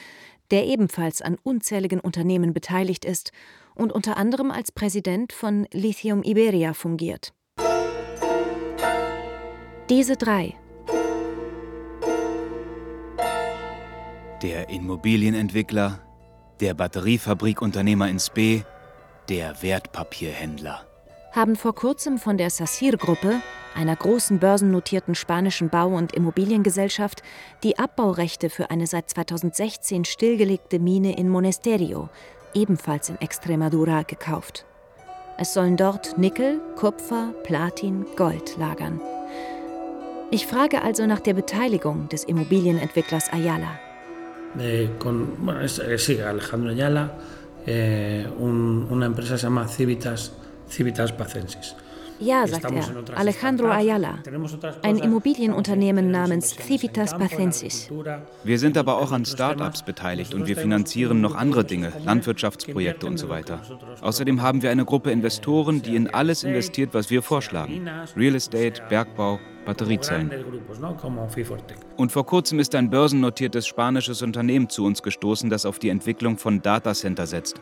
[0.50, 3.32] der ebenfalls an unzähligen Unternehmen beteiligt ist
[3.74, 7.32] und unter anderem als Präsident von Lithium Iberia fungiert.
[9.88, 10.54] Diese drei.
[14.42, 16.06] Der Immobilienentwickler,
[16.60, 18.66] der Batteriefabrikunternehmer in Spe,
[19.30, 20.89] der Wertpapierhändler.
[21.32, 23.40] Haben vor kurzem von der Sassir-Gruppe,
[23.76, 27.22] einer großen börsennotierten spanischen Bau- und Immobiliengesellschaft,
[27.62, 32.08] die Abbaurechte für eine seit 2016 stillgelegte Mine in Monesterio,
[32.52, 34.66] ebenfalls in Extremadura, gekauft.
[35.38, 39.00] Es sollen dort Nickel, Kupfer, Platin, Gold lagern.
[40.32, 43.78] Ich frage also nach der Beteiligung des Immobilienentwicklers Ayala.
[44.58, 44.88] Eh,
[45.62, 47.16] es, sí, Alejandro Ayala,
[47.66, 50.32] eh, un, una empresa se llama Civitas,
[50.70, 51.74] Civitas Pacensis.
[52.20, 54.18] Ja, sagt er, Alejandro Ayala,
[54.82, 57.88] ein Immobilienunternehmen namens Civitas Pacensis.
[58.44, 63.16] Wir sind aber auch an Start-ups beteiligt und wir finanzieren noch andere Dinge, Landwirtschaftsprojekte und
[63.16, 63.62] so weiter.
[64.02, 67.88] Außerdem haben wir eine Gruppe Investoren, die in alles investiert, was wir vorschlagen.
[68.14, 70.30] Real Estate, Bergbau, Batteriezellen.
[71.96, 76.36] Und vor kurzem ist ein börsennotiertes spanisches Unternehmen zu uns gestoßen, das auf die Entwicklung
[76.36, 77.60] von Datacenter setzt.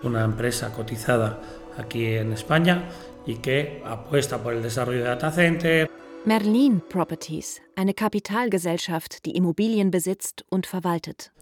[1.78, 2.82] Aquí en España
[3.24, 5.88] y que apuesta por el desarrollo de data center.
[6.24, 11.32] Merlin Properties, eine Kapitalgesellschaft, die Immobilien besitzt und verwaltet.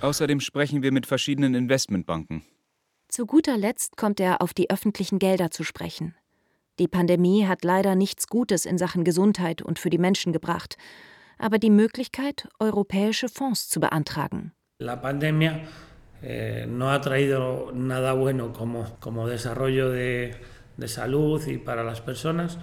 [0.00, 2.42] Außerdem sprechen wir mit verschiedenen Investmentbanken.
[3.08, 6.16] Zu guter Letzt kommt er auf die öffentlichen Gelder zu sprechen.
[6.80, 10.76] Die Pandemie hat leider nichts Gutes in Sachen Gesundheit und für die Menschen gebracht,
[11.38, 14.52] aber die Möglichkeit, europäische Fonds zu beantragen.
[14.80, 15.60] La pandemia
[16.26, 20.34] eh, no ha traído nada bueno como, como desarrollo de,
[20.78, 22.58] de salud y para las personas,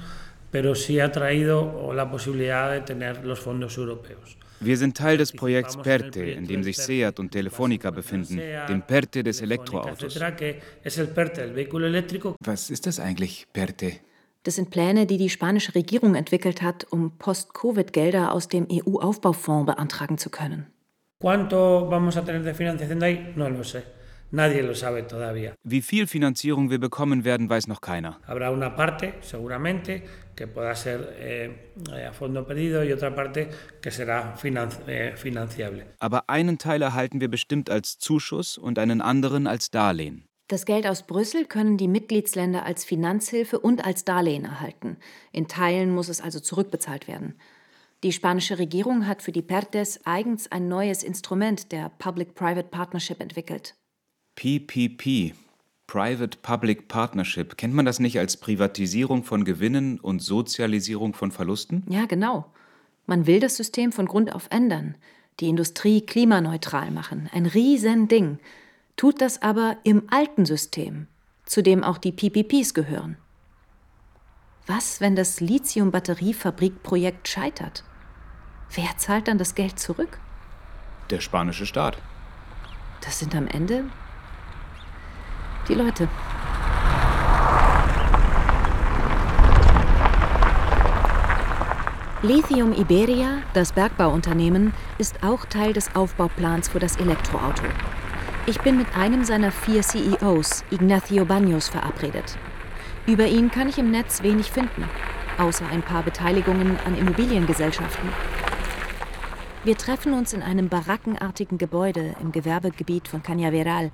[0.50, 4.38] pero sí ha traído la posibilidad de tener los fondos europeos.
[4.60, 9.24] Wir sind Teil des Projekts PERTE, in dem sich SEAT und Telefonica befinden, dem PERTE
[9.24, 10.20] des Elektroautos.
[12.46, 13.94] Was ist das eigentlich, PERTE?
[14.44, 20.18] Das sind Pläne, die die spanische Regierung entwickelt hat, um Post-Covid-Gelder aus dem EU-Aufbaufonds beantragen
[20.18, 20.68] zu können.
[21.22, 23.34] ¿Cuánto vamos a tener de financiación de ahí?
[23.36, 23.84] No lo sé.
[24.32, 25.54] Nadie lo sabe todavía.
[25.64, 28.18] Wie viel Finanzierung wir bekommen werden, weiß noch keiner.
[28.26, 30.04] Habrá una parte, seguramente,
[30.36, 33.50] que pueda ser eh, a fondo perdido y otra parte
[33.82, 35.86] que será financi eh, financiable.
[36.00, 40.24] Aber einen Teil erhalten wir bestimmt als Zuschuss und einen anderen als Darlehen.
[40.48, 44.98] Das Geld aus Brüssel können die Mitgliedsländer als Finanzhilfe und als Darlehen erhalten.
[45.32, 47.36] In Teilen muss es also zurückbezahlt werden.
[48.04, 53.76] Die spanische Regierung hat für die PERTES eigens ein neues Instrument der Public-Private Partnership entwickelt.
[54.34, 55.36] PPP,
[55.86, 57.58] Private-Public Partnership.
[57.58, 61.84] Kennt man das nicht als Privatisierung von Gewinnen und Sozialisierung von Verlusten?
[61.90, 62.46] Ja, genau.
[63.06, 64.96] Man will das System von Grund auf ändern,
[65.40, 67.30] die Industrie klimaneutral machen.
[67.32, 68.40] Ein Riesending.
[68.96, 71.06] Tut das aber im alten System,
[71.46, 73.18] zu dem auch die PPPs gehören.
[74.66, 77.84] Was, wenn das Lithium-Batteriefabrikprojekt scheitert?
[78.74, 80.18] Wer zahlt dann das Geld zurück?
[81.10, 81.98] Der spanische Staat.
[83.02, 83.84] Das sind am Ende
[85.68, 86.08] die Leute.
[92.24, 97.64] Lithium Iberia, das Bergbauunternehmen, ist auch Teil des Aufbauplans für das Elektroauto.
[98.46, 102.38] Ich bin mit einem seiner vier CEOs, Ignacio Baños, verabredet.
[103.08, 104.86] Über ihn kann ich im Netz wenig finden,
[105.40, 108.10] außer ein paar Beteiligungen an Immobiliengesellschaften.
[109.64, 113.92] Wir treffen uns in einem barackenartigen Gebäude im Gewerbegebiet von Cañaveral,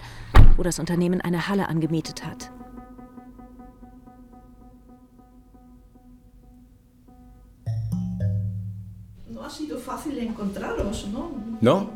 [0.56, 2.51] wo das Unternehmen eine Halle angemietet hat.
[11.60, 11.89] No?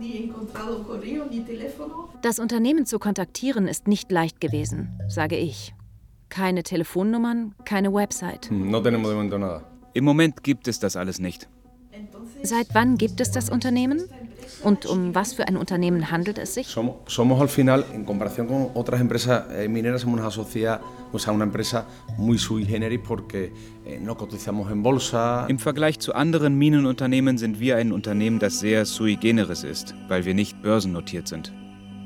[2.22, 5.74] Das Unternehmen zu kontaktieren ist nicht leicht gewesen, sage ich.
[6.28, 8.50] Keine Telefonnummern, keine Website.
[8.52, 9.62] No.
[9.94, 11.48] Im Moment gibt es das alles nicht.
[12.44, 14.04] Seit wann gibt es das Unternehmen?
[14.64, 16.68] Und um was für ein Unternehmen handelt es sich?
[16.68, 21.20] Somos, somos al final, en comparación con otras empresas eh, mineras, somos una sociedad, o
[21.20, 23.52] sea, una empresa muy sui generis porque
[23.86, 25.46] eh, no cotizamos en bolsa.
[25.50, 30.26] Im Vergleich zu anderen Minenunternehmen sind wir ein Unternehmen, das sehr sui generis ist, weil
[30.26, 31.52] wir nicht börsennotiert sind.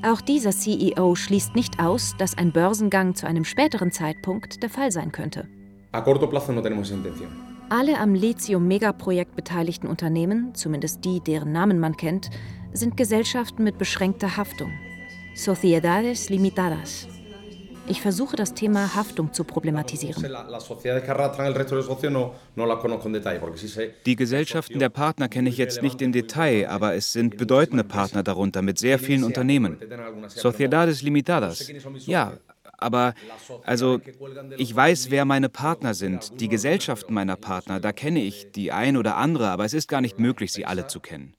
[0.04, 4.92] Auch dieser CEO schließt nicht aus, dass ein Börsengang zu einem späteren Zeitpunkt der Fall
[4.92, 5.48] sein könnte.
[5.92, 7.45] A corto plazo no tenemos esa intención.
[7.70, 12.30] Alle am Lithium-Megaprojekt beteiligten Unternehmen, zumindest die, deren Namen man kennt,
[12.74, 14.72] sind Gesellschaften mit beschränkter Haftung.
[15.36, 17.08] Sociedades Limitadas.
[17.88, 20.24] Ich versuche das Thema Haftung zu problematisieren.
[24.06, 28.24] Die Gesellschaften der Partner kenne ich jetzt nicht im Detail, aber es sind bedeutende Partner
[28.24, 29.78] darunter mit sehr vielen Unternehmen.
[30.30, 31.72] Sociedades Limitadas.
[32.06, 32.34] Ja,
[32.78, 33.14] aber
[33.64, 34.00] also
[34.58, 38.98] ich weiß, wer meine Partner sind, die Gesellschaften meiner Partner, da kenne ich die ein
[38.98, 41.36] oder andere, aber es ist gar nicht möglich, sie alle zu kennen.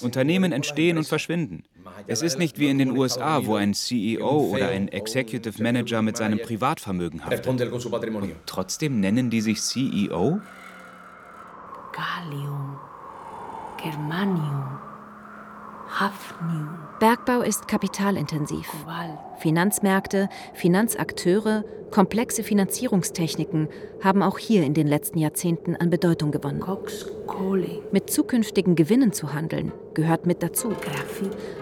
[0.00, 1.62] Unternehmen entstehen und verschwinden.
[2.08, 6.16] Es ist nicht wie in den USA, wo ein CEO oder ein Executive Manager mit
[6.16, 7.46] seinem Privatvermögen haftet.
[7.46, 10.40] Und trotzdem nennen die sich CEO?
[11.92, 12.78] Gallium,
[13.76, 14.78] Germanium,
[17.00, 18.68] Bergbau ist kapitalintensiv.
[19.38, 23.68] Finanzmärkte, Finanzakteure, komplexe Finanzierungstechniken
[24.02, 26.62] haben auch hier in den letzten Jahrzehnten an Bedeutung gewonnen.
[27.90, 30.72] Mit zukünftigen Gewinnen zu handeln, gehört mit dazu.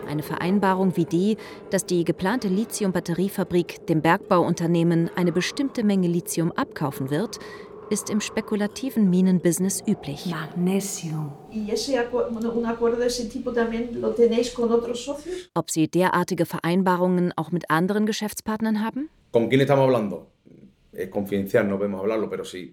[0.08, 1.36] Eine Vereinbarung wie die,
[1.70, 7.38] dass die geplante Lithium-Batteriefabrik dem Bergbauunternehmen eine bestimmte Menge Lithium abkaufen wird,
[7.90, 10.26] ist im spekulativen Minenbusiness üblich.
[10.26, 15.04] Magnesium, ¿Y ese acu- bueno, un acuerdo de ese tipo también lo tenéis con otros
[15.04, 15.50] socios?
[15.54, 19.08] Ob Sie derartige Vereinbarungen auch mit anderen Geschäftspartnern haben?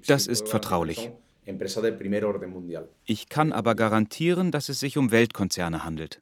[0.08, 1.12] Das ist vertraulich.
[3.06, 6.22] Ich kann aber garantieren, dass es sich um Weltkonzerne handelt.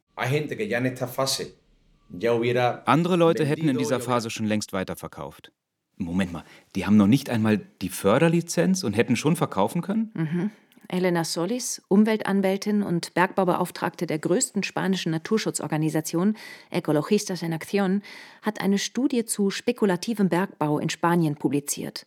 [2.86, 5.52] Andere Leute hätten in dieser Phase schon längst weiterverkauft.
[5.98, 6.44] Moment mal,
[6.76, 10.12] die haben noch nicht einmal die Förderlizenz und hätten schon verkaufen können?
[10.14, 10.52] Mhm.
[10.90, 16.36] Elena Solis, Umweltanwältin und Bergbaubeauftragte der größten spanischen Naturschutzorganisation
[16.70, 18.02] Ecologistas en Acción,
[18.42, 22.06] hat eine Studie zu spekulativem Bergbau in Spanien publiziert.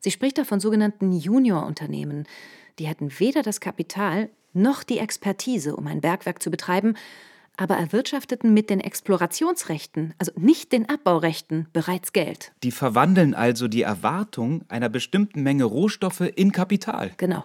[0.00, 2.26] Sie spricht da von sogenannten Juniorunternehmen.
[2.78, 6.96] Die hätten weder das Kapital noch die Expertise, um ein Bergwerk zu betreiben,
[7.56, 12.52] aber erwirtschafteten mit den Explorationsrechten, also nicht den Abbaurechten, bereits Geld.
[12.62, 17.10] Die verwandeln also die Erwartung einer bestimmten Menge Rohstoffe in Kapital.
[17.16, 17.44] Genau.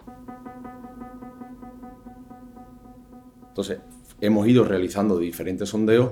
[3.48, 3.78] Entonces,
[4.20, 6.10] hemos ido realizando diferentes sondeos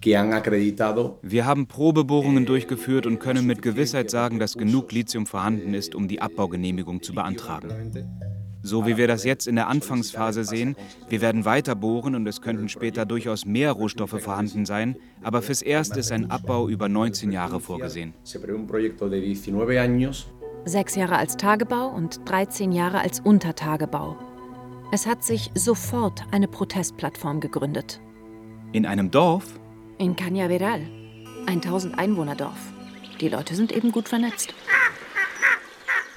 [0.00, 5.26] que han acreditado Wir haben Probebohrungen durchgeführt und können mit Gewissheit sagen, dass genug Lithium
[5.26, 7.70] vorhanden ist, um die Abbaugenehmigung zu beantragen.
[8.62, 10.76] So wie wir das jetzt in der Anfangsphase sehen,
[11.08, 15.62] wir werden weiter bohren und es könnten später durchaus mehr Rohstoffe vorhanden sein, aber fürs
[15.62, 18.14] Erste ist ein Abbau über 19 Jahre vorgesehen.
[18.22, 20.26] Se prevé un proyecto de 19 años
[20.64, 24.16] Sechs Jahre als Tagebau und 13 Jahre als Untertagebau.
[24.92, 28.00] Es hat sich sofort eine Protestplattform gegründet.
[28.70, 29.58] In einem Dorf?
[29.98, 30.82] In Cañaveral.
[31.46, 32.72] 1000 Einwohnerdorf.
[33.20, 34.54] Die Leute sind eben gut vernetzt.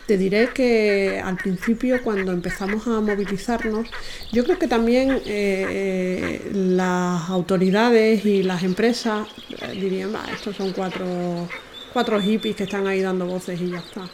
[0.06, 3.90] Te diré que al principio, cuando empezamos a movilizarnos,
[4.32, 10.56] yo creo que también eh, eh, las autoridades y las empresas eh, dirían, "Bah, estos
[10.58, 11.52] son cuatro,
[11.92, 14.14] cuatro hippies que están ahí dando voces y ya está.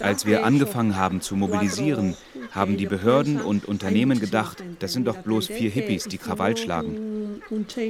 [0.00, 2.16] Als wir angefangen haben zu mobilisieren,
[2.52, 7.40] haben die Behörden und Unternehmen gedacht, das sind doch bloß vier Hippies, die Krawall schlagen.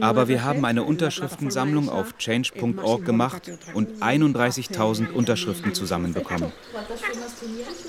[0.00, 6.52] Aber wir haben eine Unterschriftensammlung auf change.org gemacht und 31.000 Unterschriften zusammenbekommen.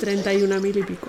[0.01, 1.07] 31.000 y pico.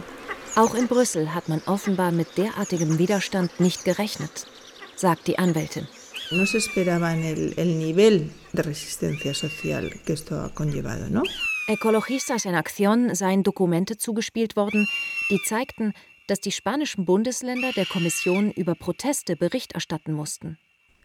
[0.54, 4.46] Auch in Brüssel hat man offenbar mit derartigem Widerstand nicht gerechnet,
[4.94, 5.86] sagt die Anwältin.
[6.32, 11.22] No se esperaban el, el nivel de resistencia social que esto ha conllevado, ¿no?
[11.68, 14.86] Ecologistas en Acción seien Dokumente zugespielt worden,
[15.30, 15.94] die zeigten,
[16.28, 20.58] dass die spanischen Bundesländer der Kommission über Proteste Bericht erstatten mussten.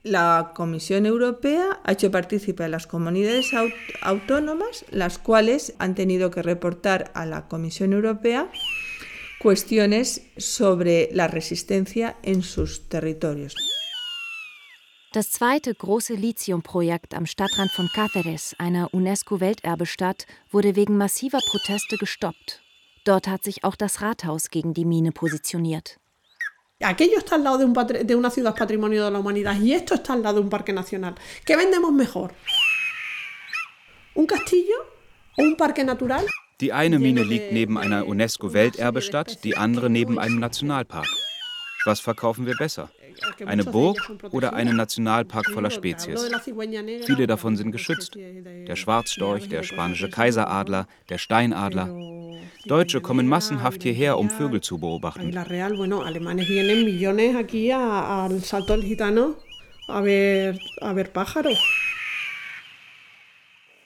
[0.04, 6.30] La Comisión Europea ha hecho partícipe a las comunidades aut autónomas, las cuales han tenido
[6.30, 8.48] que reportar a la Comisión Europea
[9.40, 13.56] cuestiones sobre la resistencia en sus territorios.
[15.14, 22.64] Das zweite große Lithiumprojekt am Stadtrand von Cáceres, einer UNESCO-Welterbestadt, wurde wegen massiver Proteste gestoppt.
[23.04, 26.00] Dort hat sich auch das Rathaus gegen die Mine positioniert.
[26.82, 29.96] Aquello está al lado de, un de, una ciudad patrimonio de la humanidad y esto
[29.96, 31.16] está al lado de un parque nacional.
[31.46, 32.34] ¿Qué vendemos mejor?
[34.16, 34.78] ¿Un castillo
[35.38, 36.26] o un parque natural?
[36.62, 41.08] Die eine Mine liegt neben einer UNESCO-Welterbestadt, die andere neben einem Nationalpark.
[41.84, 42.90] Was verkaufen wir besser?
[43.46, 46.30] Eine Burg oder einen Nationalpark voller Spezies?
[47.06, 48.16] Viele davon sind geschützt.
[48.16, 51.90] Der Schwarzstorch, der spanische Kaiseradler, der Steinadler.
[52.66, 55.32] Deutsche kommen massenhaft hierher, um Vögel zu beobachten.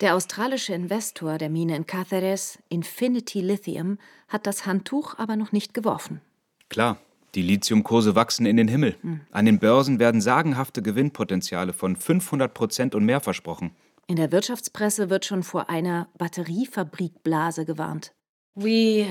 [0.01, 3.97] Der australische Investor der Mine in Cáceres, Infinity Lithium,
[4.27, 6.19] hat das Handtuch aber noch nicht geworfen.
[6.67, 6.97] Klar,
[7.35, 8.95] die Lithiumkurse wachsen in den Himmel.
[9.31, 13.71] An den Börsen werden sagenhafte Gewinnpotenziale von 500 Prozent und mehr versprochen.
[14.07, 18.13] In der Wirtschaftspresse wird schon vor einer Batteriefabrikblase gewarnt.
[18.55, 19.07] We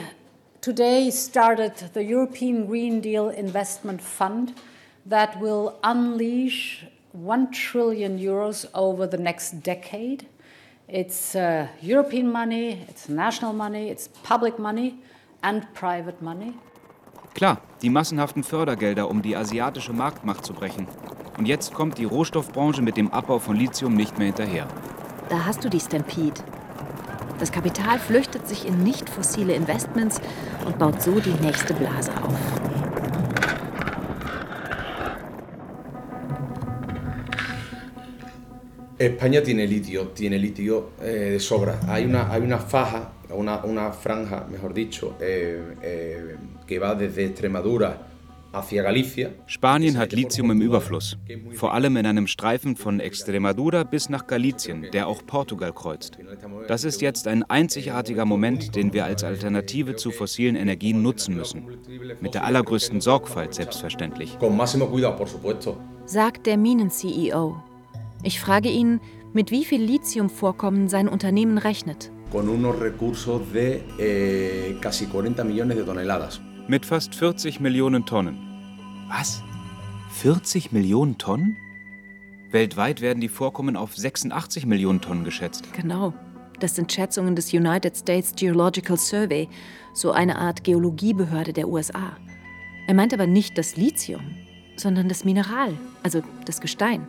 [0.60, 4.54] today started the European Green Deal Investment Fund
[5.08, 10.24] that will unleash 1 trillion euros over the next decade.
[10.86, 14.98] It's uh, European money, it's national money, it's public money
[15.42, 16.54] and private money.
[17.34, 20.86] Klar, die massenhaften Fördergelder, um die asiatische Marktmacht zu brechen.
[21.36, 24.68] Und jetzt kommt die Rohstoffbranche mit dem Abbau von Lithium nicht mehr hinterher.
[25.28, 26.40] Da hast du die Stampede.
[27.40, 30.20] Das Kapital flüchtet sich in nicht fossile Investments
[30.64, 32.73] und baut so die nächste Blase auf.
[38.98, 41.80] España tiene litio, tiene litio eh, de sobra.
[41.88, 46.36] Hay una, hay una faja, una, una franja, mejor dicho, eh, eh,
[46.66, 48.06] que va desde Extremadura
[48.52, 49.30] hacia Galicia.
[49.48, 51.18] Spanien hat Lithium im Überfluss,
[51.54, 56.18] vor allem in einem Streifen von Extremadura bis nach Galicien, der auch Portugal kreuzt.
[56.68, 61.64] Das ist jetzt ein einzigartiger Moment, den wir als Alternative zu fossilen Energien nutzen müssen.
[62.20, 64.38] Mit der allergrößten Sorgfalt selbstverständlich.
[66.06, 67.73] Sagt der Minen-CEO.
[68.26, 69.00] Ich frage ihn,
[69.34, 72.10] mit wie viel Lithiumvorkommen sein Unternehmen rechnet.
[73.98, 76.40] Eh, casi 40 millones de toneladas.
[76.66, 78.38] Mit fast 40 Millionen Tonnen.
[79.10, 79.42] Was?
[80.12, 81.58] 40 Millionen Tonnen?
[82.50, 85.70] Weltweit werden die Vorkommen auf 86 Millionen Tonnen geschätzt.
[85.74, 86.14] Genau.
[86.60, 89.48] Das sind Schätzungen des United States Geological Survey,
[89.92, 92.16] so eine Art Geologiebehörde der USA.
[92.86, 94.22] Er meint aber nicht das Lithium,
[94.76, 97.06] sondern das Mineral, also das Gestein.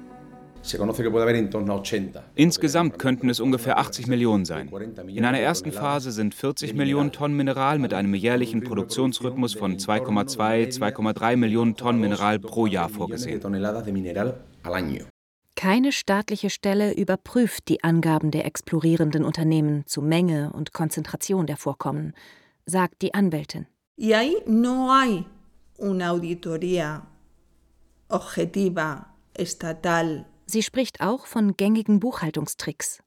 [2.36, 4.70] Insgesamt könnten es ungefähr 80 Millionen sein.
[5.07, 10.78] In einer ersten Phase sind 40 Millionen Tonnen Mineral mit einem jährlichen Produktionsrhythmus von 2,2,
[10.78, 13.41] 2,3 Millionen Tonnen Mineral pro Jahr vorgesehen.
[15.55, 22.13] Keine staatliche Stelle überprüft die Angaben der explorierenden Unternehmen zu Menge und Konzentration der Vorkommen,
[22.66, 23.68] sagt die Anwältin.
[23.97, 25.26] Y ahí no hay
[25.78, 27.03] una auditoría
[28.09, 33.00] objetiva estatal Sie spricht auch von gängigen Buchhaltungstricks.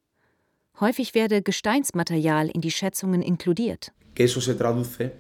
[0.81, 3.93] Häufig werde Gesteinsmaterial in die Schätzungen inkludiert.
[4.15, 5.13] Que eso se traduce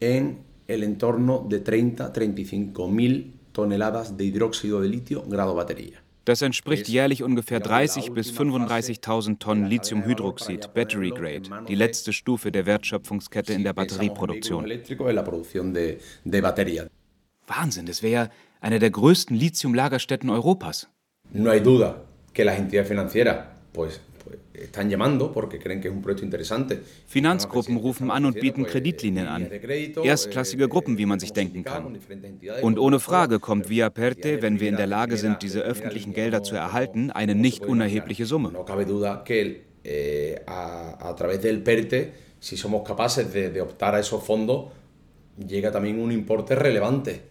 [0.00, 5.98] en el entorno de 30-35 mil toneladas de hidróxido de litio grado batería.
[6.26, 12.66] Das entspricht jährlich ungefähr 30.000 bis 35.000 Tonnen Lithiumhydroxid, Battery Grade, die letzte Stufe der
[12.66, 14.64] Wertschöpfungskette in der Batterieproduktion.
[17.46, 18.28] Wahnsinn, das wäre ja
[18.60, 20.88] eine der größten Lithiumlagerstätten Europas.
[21.32, 22.02] No hay duda
[22.32, 24.00] que las entidades financieras pues,
[24.52, 26.80] están llamando porque creen que es un proyecto interesante.
[27.06, 29.48] Finanzgruppen rufen an und bieten Kreditlinien an.
[30.04, 31.98] Erstklassige Gruppen, wie man sich denken kann.
[32.62, 36.42] Und ohne Frage kommt Via Perte, wenn wir in der Lage sind, diese öffentlichen Gelder
[36.42, 38.50] zu erhalten, eine nicht unerhebliche Summe.
[38.52, 44.00] No cabe duda que eh, a, través del PERTE, si somos capaces de optar a
[44.00, 44.72] esos fondos,
[45.38, 47.29] llega también un importe relevante.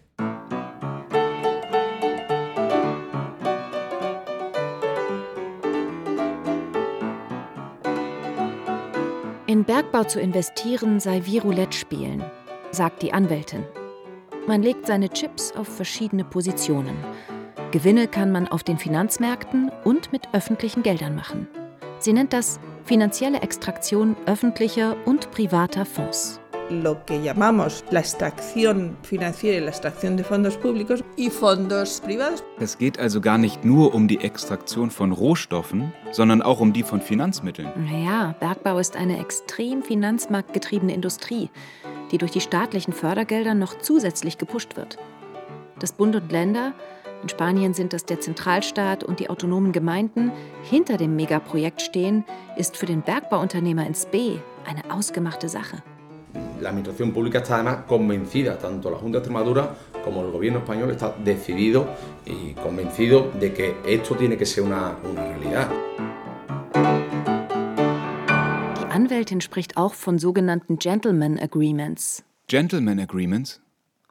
[10.00, 12.24] Bergbau zu investieren sei wie Roulette spielen,
[12.70, 13.64] sagt die Anwältin.
[14.46, 16.96] Man legt seine Chips auf verschiedene Positionen.
[17.70, 21.48] Gewinne kann man auf den Finanzmärkten und mit öffentlichen Geldern machen.
[21.98, 26.40] Sie nennt das finanzielle Extraktion öffentlicher und privater Fonds.
[26.70, 32.44] Lo que llamamos la extracción financiera y la extracción de fondos públicos y fondos privados.
[32.58, 36.82] Es geht also gar nicht nur um die Extraktion von Rohstoffen, sondern auch um die
[36.82, 37.68] von Finanzmitteln.
[37.76, 41.50] Naja, Bergbau ist eine extrem finanzmarktgetriebene Industrie,
[42.10, 44.98] die durch die staatlichen Fördergelder noch zusätzlich gepusht wird.
[45.78, 46.72] Dass Bund und Länder,
[47.22, 52.24] in Spanien sind das der Zentralstaat und die autonomen Gemeinden, hinter dem Megaprojekt stehen,
[52.56, 55.82] ist für den Bergbauunternehmer ins B eine ausgemachte Sache.
[56.60, 60.90] La administración pública está además convencida, tanto la Junta de Extremadura como el gobierno español
[60.90, 61.88] está decidido
[62.26, 65.70] y convencido de que esto tiene que ser una, una realidad.
[68.76, 72.22] Die Anwältin spricht auch von sogenannten Gentleman Agreements.
[72.48, 73.60] Gentleman Agreements?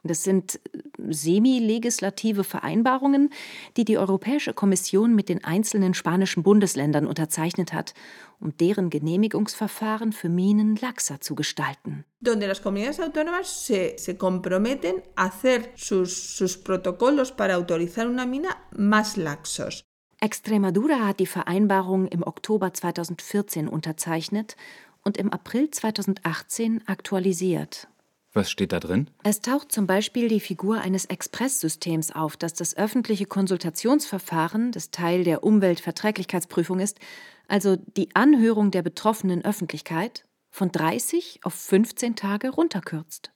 [0.02, 0.60] Das sind
[0.96, 3.30] semi-legislative Vereinbarungen,
[3.76, 7.94] die die Europäische Kommission mit den einzelnen spanischen Bundesländern unterzeichnet hat,
[8.40, 12.04] um deren Genehmigungsverfahren für Minen laxer zu gestalten.
[12.20, 18.26] Donde las comunidades autónomas se, se comprometen a hacer sus, sus protocolos para autorizar una
[18.26, 19.84] mina más laxos.
[20.22, 24.54] Extremadura hat die Vereinbarung im Oktober 2014 unterzeichnet
[25.02, 27.88] und im April 2018 aktualisiert.
[28.32, 29.10] Was steht da drin?
[29.24, 35.24] Es taucht zum Beispiel die Figur eines Expresssystems auf, das das öffentliche Konsultationsverfahren, das Teil
[35.24, 37.00] der Umweltverträglichkeitsprüfung ist,
[37.48, 43.32] also die Anhörung der betroffenen Öffentlichkeit, von 30 auf 15 Tage runterkürzt.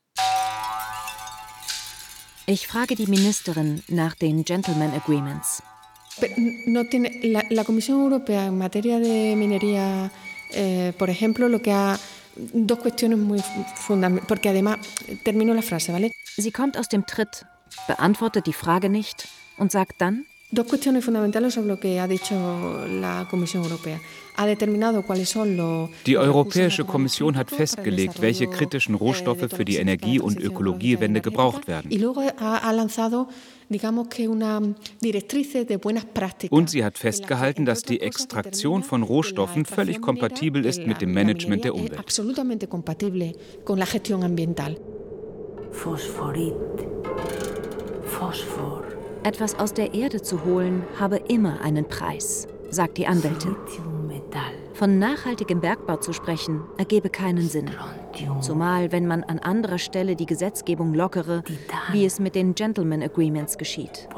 [2.46, 5.62] Ich frage die Ministerin nach den Gentleman Agreements.
[6.66, 10.12] No tiene, la, la Comisión Europea en materia de minería,
[10.52, 11.98] eh, por ejemplo, lo que ha
[12.36, 13.40] dos cuestiones muy
[13.76, 14.78] fundamentales, porque además,
[15.22, 16.10] termino la frase, ¿vale?
[16.36, 17.46] Sie kommt aus dem Tritt,
[17.86, 22.86] beantwortet die Frage nicht und sagt dann, Dos cuestiones fundamentales sobre lo que ha dicho
[22.86, 24.00] la Comisión Europea.
[24.36, 29.78] Ha determinado cuáles son los Die Europäische Kommission hat festgelegt, welche kritischen Rohstoffe für die
[29.78, 31.90] Energie- und Ökologiewende gebraucht werden.
[36.50, 41.64] Und sie hat festgehalten, dass die Extraktion von Rohstoffen völlig kompatibel ist mit dem Management
[41.64, 41.98] der Umwelt.
[45.72, 46.54] Phosphorit.
[48.04, 48.93] Phosphor.
[49.24, 53.56] Etwas aus der Erde zu holen, habe immer einen Preis, sagt die Anwältin.
[54.74, 57.70] Von nachhaltigem Bergbau zu sprechen, ergebe keinen Sinn.
[58.40, 61.42] Zumal, wenn man an anderer Stelle die Gesetzgebung lockere,
[61.92, 64.08] wie es mit den Gentleman Agreements geschieht.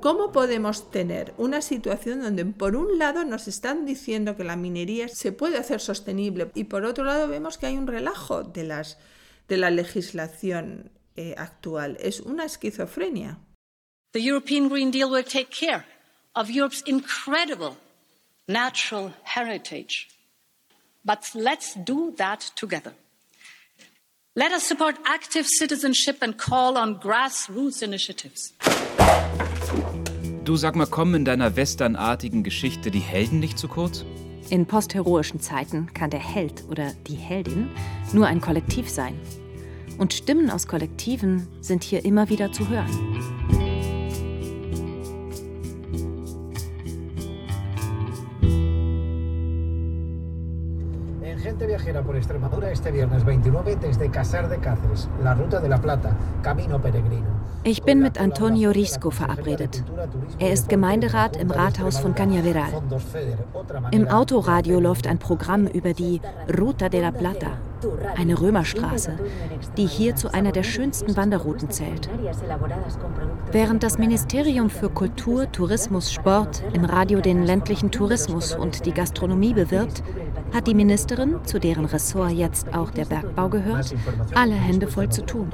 [0.00, 5.08] ¿Cómo podemos tener una situación donde por un lado nos están diciendo que la minería
[5.08, 8.96] se puede hacer sostenible y por otro lado vemos que hay un relajo de, las,
[9.48, 11.98] de la legislación eh, actual?
[12.00, 13.40] Es una esquizofrenia.
[14.12, 15.84] The European Green Deal will take care
[16.34, 17.76] of Europe's incredible
[18.48, 20.08] natural heritage.
[21.04, 22.92] But let's do that together.
[24.34, 28.52] Let us support active citizenship and call on grassroots initiatives.
[30.44, 34.04] Du sag mal, kommen in deiner westernartigen Geschichte die Helden nicht zu kurz?
[34.50, 37.70] In postheroischen Zeiten kann der Held oder die Heldin
[38.12, 39.14] nur ein Kollektiv sein.
[39.98, 43.69] Und Stimmen aus Kollektiven sind hier immer wieder zu hören.
[51.50, 55.78] Gente Viajera por Extremadura este viernes 29 desde Casar de Cáceres, la Ruta de la
[55.78, 57.26] Plata, Camino Peregrino.
[57.64, 59.82] Ich bin mit Antonio Risco verabredet.
[60.38, 62.70] Er ist Gemeinderat im Rathaus von Cañaveral.
[63.90, 66.22] Im Autoradio läuft ein Programm über die
[66.58, 67.48] Ruta de la Plata,
[68.16, 69.18] eine Römerstraße,
[69.76, 72.08] die hier zu einer der schönsten Wanderrouten zählt.
[73.52, 79.52] Während das Ministerium für Kultur, Tourismus, Sport im Radio den ländlichen Tourismus und die Gastronomie
[79.52, 80.02] bewirbt,
[80.52, 83.94] hat die Ministerin, zu deren Ressort jetzt auch der Bergbau gehört,
[84.34, 85.50] alle Hände voll zu tun.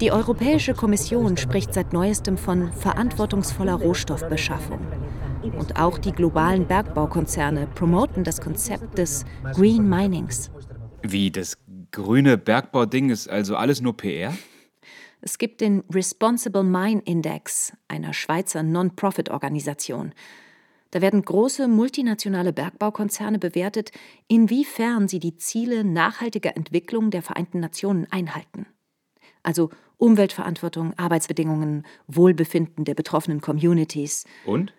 [0.00, 4.80] Die Europäische Kommission spricht seit neuestem von verantwortungsvoller Rohstoffbeschaffung.
[5.58, 10.50] Und auch die globalen Bergbaukonzerne promoten das Konzept des Green Minings.
[11.02, 11.58] Wie, das
[11.90, 14.32] grüne Bergbauding ist also alles nur PR?
[15.20, 20.12] Es gibt den Responsible Mine Index einer Schweizer Non-Profit-Organisation.
[20.94, 23.90] Da werden große multinationale Bergbaukonzerne bewertet,
[24.28, 28.66] inwiefern sie die Ziele nachhaltiger Entwicklung der Vereinten Nationen einhalten.
[29.42, 34.24] Also Umweltverantwortung, Arbeitsbedingungen, Wohlbefinden der betroffenen Communities.
[34.46, 34.72] Und?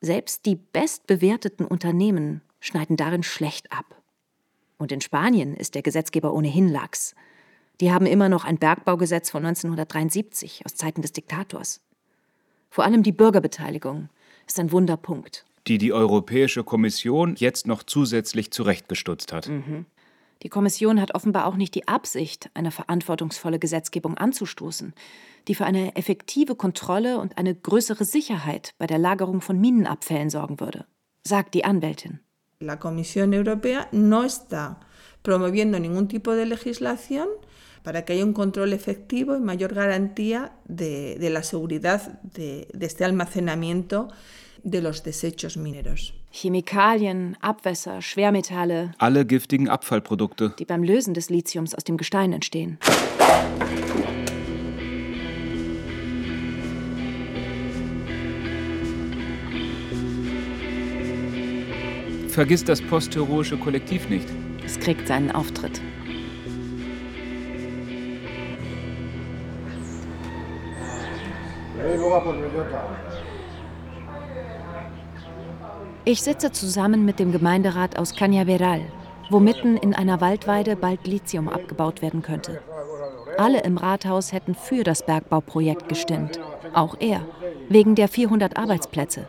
[0.00, 4.00] Selbst die bestbewerteten Unternehmen schneiden darin schlecht ab.
[4.76, 7.16] Und in Spanien ist der Gesetzgeber ohnehin lax.
[7.80, 11.80] Die haben immer noch ein Bergbaugesetz von 1973 aus Zeiten des Diktators.
[12.70, 14.08] Vor allem die Bürgerbeteiligung
[14.46, 15.46] ist ein Wunderpunkt.
[15.68, 19.48] Die die Europäische Kommission jetzt noch zusätzlich zurechtgestutzt hat.
[19.48, 19.86] Mhm.
[20.42, 24.94] Die Kommission hat offenbar auch nicht die Absicht, eine verantwortungsvolle Gesetzgebung anzustoßen,
[25.48, 30.60] die für eine effektive Kontrolle und eine größere Sicherheit bei der Lagerung von Minenabfällen sorgen
[30.60, 30.86] würde,
[31.24, 32.20] sagt die Anwältin.
[32.60, 34.80] La Comisión Europea no está
[35.22, 37.28] promoviendo ningún tipo de legislación
[37.82, 42.86] para que haya un control efectivo y mayor garantía de, de la seguridad de, de
[42.86, 44.08] este almacenamiento
[44.70, 46.12] de los desechos mineros.
[46.30, 48.92] Chemikalien, Abwässer, Schwermetalle.
[48.98, 50.54] Alle giftigen Abfallprodukte.
[50.58, 52.78] Die beim Lösen des Lithiums aus dem Gestein entstehen.
[62.28, 64.28] Vergiss das postheroische Kollektiv nicht.
[64.64, 65.80] Es kriegt seinen Auftritt.
[76.10, 78.80] Ich sitze zusammen mit dem Gemeinderat aus Cañaveral,
[79.28, 82.62] wo mitten in einer Waldweide bald Lithium abgebaut werden könnte.
[83.36, 86.40] Alle im Rathaus hätten für das Bergbauprojekt gestimmt,
[86.72, 87.20] auch er,
[87.68, 89.26] wegen der 400 Arbeitsplätze.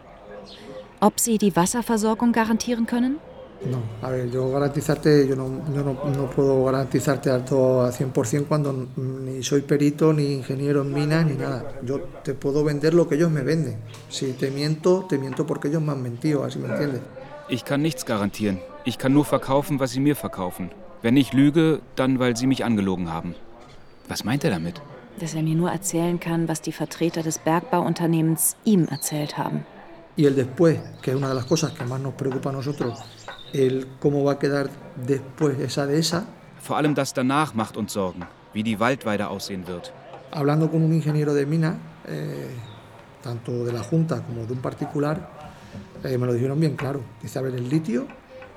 [1.01, 3.17] Ob sie die Wasserversorgung garantieren können?
[3.65, 8.45] No, a ver, yo garantizarte, yo no, yo no, no puedo garantizarte alto a 100%
[8.47, 11.65] cuando ni soy perito, ni ingeniero en minas, ni nada.
[11.83, 13.77] Yo te puedo vender lo que ellos me venden.
[14.07, 17.01] Si te miento, te miento porque ellos me han mentido, así me entiendes.
[17.49, 18.59] Ich kann nichts garantieren.
[18.85, 20.71] Ich kann nur verkaufen, was sie mir verkaufen.
[21.01, 23.35] Wenn ich lüge, dann weil sie mich angelogen haben.
[24.07, 24.81] Was meint er damit?
[25.19, 29.65] Dass er mir nur erzählen kann, was die Vertreter des Bergbauunternehmens ihm erzählt haben.
[30.15, 32.99] Y el después, que es una de las cosas que más nos preocupa a nosotros,
[33.53, 36.25] el cómo va a quedar después esa de esa.
[36.61, 39.93] Vor allem das danach macht uns Sorgen, wie die Waldweide aussehen wird.
[40.31, 41.77] Hablando con un ingeniero de mina,
[42.07, 42.49] eh,
[43.23, 45.29] tanto de la Junta como de un particular,
[46.03, 47.01] eh, me lo dijeron bien claro.
[47.21, 48.07] Dice, a ver, el litio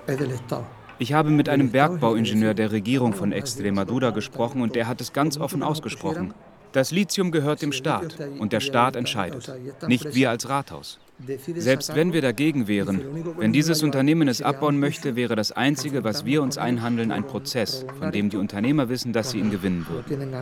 [0.06, 0.64] es del Estado.
[0.98, 5.36] Ich habe mit einem Bergbauingenieur der Regierung von Extremadura gesprochen und der hat es ganz
[5.36, 6.34] offen ausgesprochen.
[6.72, 9.52] Das Lithium gehört dem Staat und der Staat entscheidet,
[9.86, 10.98] nicht wir als Rathaus.
[11.56, 13.00] Selbst wenn wir dagegen wären,
[13.36, 17.84] wenn dieses Unternehmen es abbauen möchte, wäre das Einzige, was wir uns einhandeln, ein Prozess,
[17.98, 20.32] von dem die Unternehmer wissen, dass sie ihn gewinnen würden.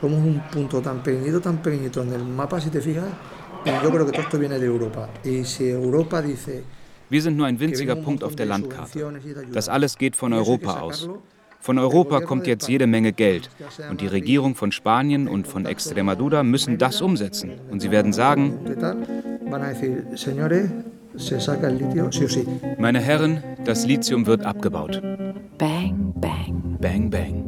[0.00, 3.06] somos un punto tan pequeñito, tan pequeñito en el mapa, si te fijas,
[3.64, 5.08] y yo creo que todo esto viene de Europa.
[5.24, 6.62] Y si Europa dice
[7.10, 9.20] Wir sind nur ein winziger Punkt auf der Landkarte.
[9.52, 11.08] Das alles geht von Europa aus.
[11.60, 13.50] Von Europa kommt jetzt jede Menge Geld.
[13.90, 17.52] Und die Regierung von Spanien und von Extremadura müssen das umsetzen.
[17.70, 18.58] Und sie werden sagen,
[22.78, 25.02] meine Herren, das Lithium wird abgebaut.
[25.58, 26.76] Bang, bang.
[26.80, 27.44] Bang, bang.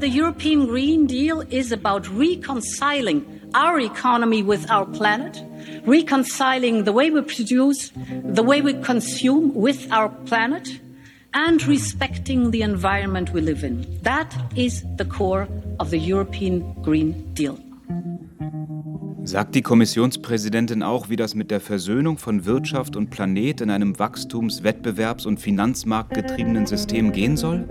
[0.00, 3.24] The European Green Deal is about reconciling
[3.54, 5.42] our economy with our planet,
[5.84, 7.92] reconciling the way we produce,
[8.24, 10.80] the way we consume with our planet,
[11.34, 13.86] and respecting the environment we live in.
[14.02, 17.58] That is the core of the European Green Deal.
[19.24, 23.98] Sagt die Kommissionspräsidentin auch, wie das mit der Versöhnung von Wirtschaft und Planet in einem
[23.98, 27.68] wachstums-, wettbewerbs- und finanzmarktgetriebenen System gehen soll?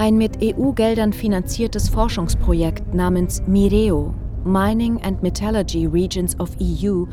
[0.00, 4.14] Ein mit EU-Geldern finanziertes Forschungsprojekt namens MIREO,
[4.46, 7.04] Mining and Metallurgy Regions of EU,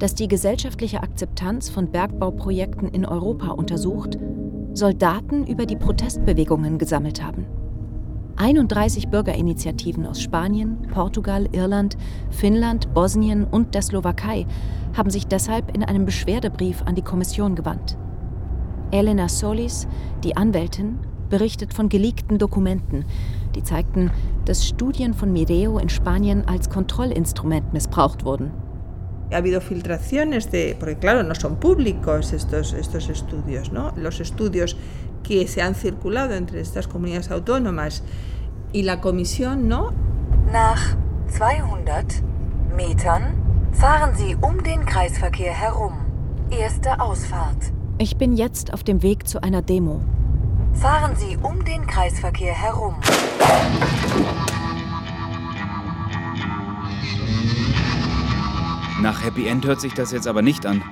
[0.00, 4.18] das die gesellschaftliche Akzeptanz von Bergbauprojekten in Europa untersucht,
[4.72, 7.46] soll Daten über die Protestbewegungen gesammelt haben.
[8.34, 11.96] 31 Bürgerinitiativen aus Spanien, Portugal, Irland,
[12.30, 14.44] Finnland, Bosnien und der Slowakei
[14.96, 17.96] haben sich deshalb in einem Beschwerdebrief an die Kommission gewandt.
[18.90, 19.86] Elena Solis,
[20.24, 20.98] die Anwältin,
[21.28, 23.04] berichtet von geleakten Dokumenten,
[23.54, 24.10] die zeigten,
[24.44, 28.50] dass Studien von Mireo in Spanien als Kontrollinstrument missbraucht wurden.
[29.32, 33.92] Ha habido filtraciones de, porque claro, no son públicos estos, estos estudios, ¿no?
[33.96, 34.76] Los estudios
[35.22, 38.02] que se han circulado entre estas comunidades autónomas
[38.72, 39.92] y la comisión, ¿no?
[40.52, 40.96] Nach
[41.36, 42.22] 200
[42.76, 43.34] Metern
[43.72, 45.94] fahren Sie um den Kreisverkehr herum.
[46.50, 47.72] Erste Ausfahrt.
[47.98, 50.00] Ich bin jetzt auf dem Weg zu einer Demo.
[50.80, 52.94] Fahren Sie um den Kreisverkehr herum.
[59.00, 60.82] Nach Happy End hört sich das jetzt aber nicht an.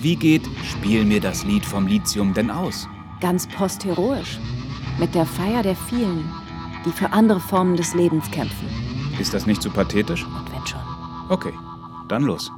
[0.00, 2.88] Wie geht Spiel mir das Lied vom Lithium denn aus?
[3.20, 4.38] Ganz postheroisch.
[4.98, 6.30] Mit der Feier der vielen,
[6.84, 8.68] die für andere Formen des Lebens kämpfen.
[9.18, 10.24] Ist das nicht zu pathetisch?
[10.24, 10.80] Und wenn schon.
[11.28, 11.52] Okay,
[12.08, 12.50] dann los.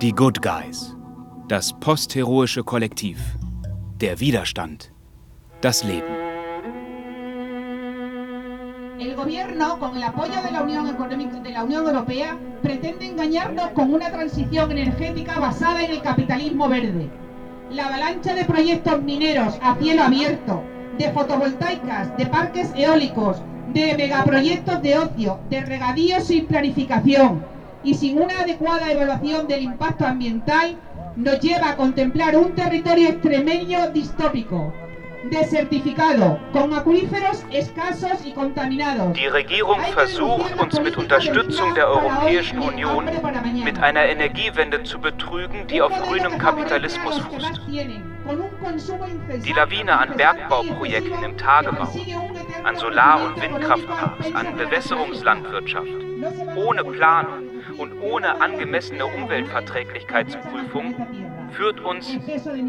[0.00, 0.96] Die Good Guys.
[1.48, 3.18] Das postheroische Kollektiv.
[4.04, 4.92] Der Widerstand.
[5.62, 6.14] Das Leben.
[9.00, 10.84] El gobierno, con el apoyo de la Unión
[11.42, 17.08] de la Unión Europea, pretende engañarnos con una transición energética basada en el capitalismo verde.
[17.70, 20.62] La avalancha de proyectos mineros a cielo abierto,
[20.98, 23.38] de fotovoltaicas, de parques eólicos,
[23.72, 27.42] de megaproyectos de ocio, de regadíos sin planificación
[27.82, 30.76] y sin una adecuada evaluación del impacto ambiental,
[31.16, 34.72] nos lleva a contemplar un territorio extremeño distópico,
[35.30, 39.12] desertificado, con acuíferos escasos y contaminados.
[39.14, 43.04] Die Regierung versucht, uns mit Unterstützung der Europäischen Union
[43.64, 47.60] mit einer Energiewende zu betrügen, die auf grünem Kapitalismus fußt.
[49.44, 51.92] Die Lawine an Bergbauprojekten im Tagebau,
[52.64, 55.88] an Solar- und Windkraftparks, an Bewässerungslandwirtschaft,
[56.56, 60.94] ohne Planung und ohne angemessene Umweltverträglichkeitsprüfung
[61.52, 62.18] führt uns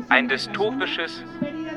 [0.09, 1.23] ein dystopisches,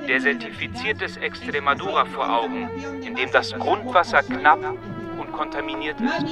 [0.08, 2.68] desertifiziertes Extremadura vor Augen,
[3.04, 4.60] in dem das Grundwasser knapp
[5.28, 6.24] und kontaminiert ist.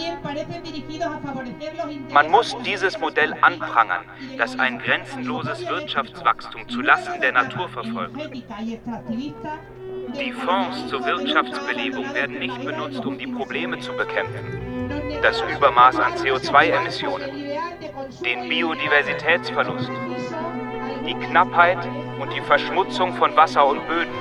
[2.13, 4.05] Man muss dieses Modell anprangern,
[4.39, 8.17] das ein grenzenloses Wirtschaftswachstum zulasten der Natur verfolgt.
[10.19, 14.89] Die Fonds zur Wirtschaftsbelebung werden nicht benutzt, um die Probleme zu bekämpfen.
[15.23, 17.31] Das Übermaß an CO2-Emissionen,
[18.25, 19.91] den Biodiversitätsverlust,
[21.07, 21.79] die Knappheit
[22.21, 24.15] und die Verschmutzung von Wasser und Böden.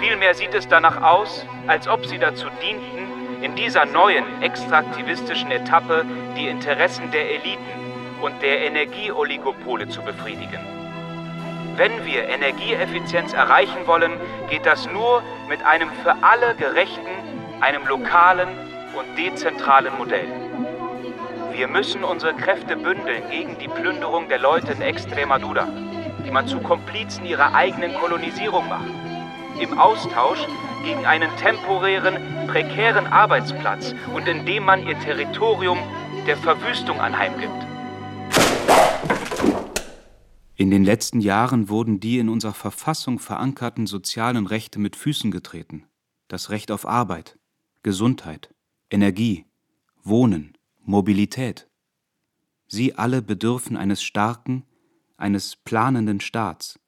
[0.00, 3.06] Vielmehr sieht es danach aus, als ob sie dazu dienten,
[3.42, 6.04] in dieser neuen extraktivistischen Etappe
[6.36, 10.60] die Interessen der Eliten und der Energieoligopole zu befriedigen.
[11.76, 14.12] Wenn wir Energieeffizienz erreichen wollen,
[14.48, 17.06] geht das nur mit einem für alle gerechten,
[17.60, 18.48] einem lokalen
[18.96, 20.26] und dezentralen Modell.
[21.52, 25.68] Wir müssen unsere Kräfte bündeln gegen die Plünderung der Leute in Extremadura,
[26.24, 29.05] die man zu Komplizen ihrer eigenen Kolonisierung macht.
[29.60, 30.46] Im Austausch
[30.84, 35.78] gegen einen temporären, prekären Arbeitsplatz und indem man ihr Territorium
[36.26, 37.66] der Verwüstung anheimgibt.
[40.56, 45.86] In den letzten Jahren wurden die in unserer Verfassung verankerten sozialen Rechte mit Füßen getreten.
[46.28, 47.38] Das Recht auf Arbeit,
[47.82, 48.54] Gesundheit,
[48.90, 49.46] Energie,
[50.02, 51.68] Wohnen, Mobilität.
[52.68, 54.64] Sie alle bedürfen eines starken,
[55.16, 56.78] eines planenden Staats.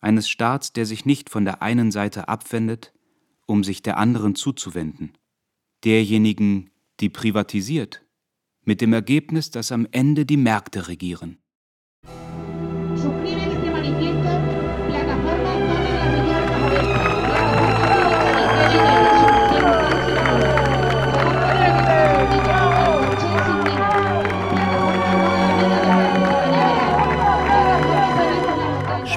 [0.00, 2.92] Eines Staats, der sich nicht von der einen Seite abwendet,
[3.46, 5.12] um sich der anderen zuzuwenden.
[5.84, 6.70] Derjenigen,
[7.00, 8.04] die privatisiert,
[8.64, 11.38] mit dem Ergebnis, dass am Ende die Märkte regieren.
[12.94, 13.49] Suscriben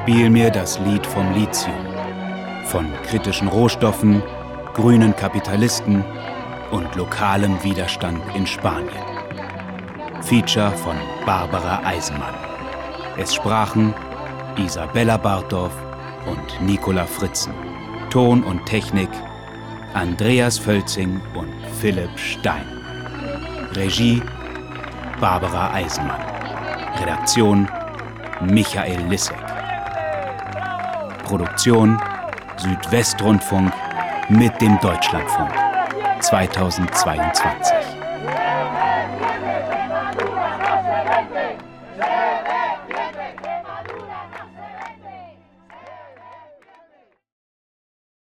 [0.03, 1.87] Spiel mir das Lied vom Lithium,
[2.65, 4.21] von kritischen Rohstoffen,
[4.73, 6.03] grünen Kapitalisten
[6.71, 8.91] und lokalem Widerstand in Spanien.
[10.19, 12.33] Feature von Barbara Eisenmann.
[13.17, 13.93] Es sprachen
[14.57, 15.71] Isabella Barthoff
[16.25, 17.53] und Nicola Fritzen.
[18.09, 19.09] Ton und Technik
[19.93, 22.65] Andreas Völzing und Philipp Stein.
[23.73, 24.21] Regie
[25.21, 26.19] Barbara Eisenmann.
[26.99, 27.69] Redaktion
[28.41, 29.42] Michael Lissek.
[31.33, 31.99] Produktion
[32.57, 33.73] Südwestrundfunk
[34.29, 35.51] mit dem Deutschlandfunk
[36.21, 37.72] 2022.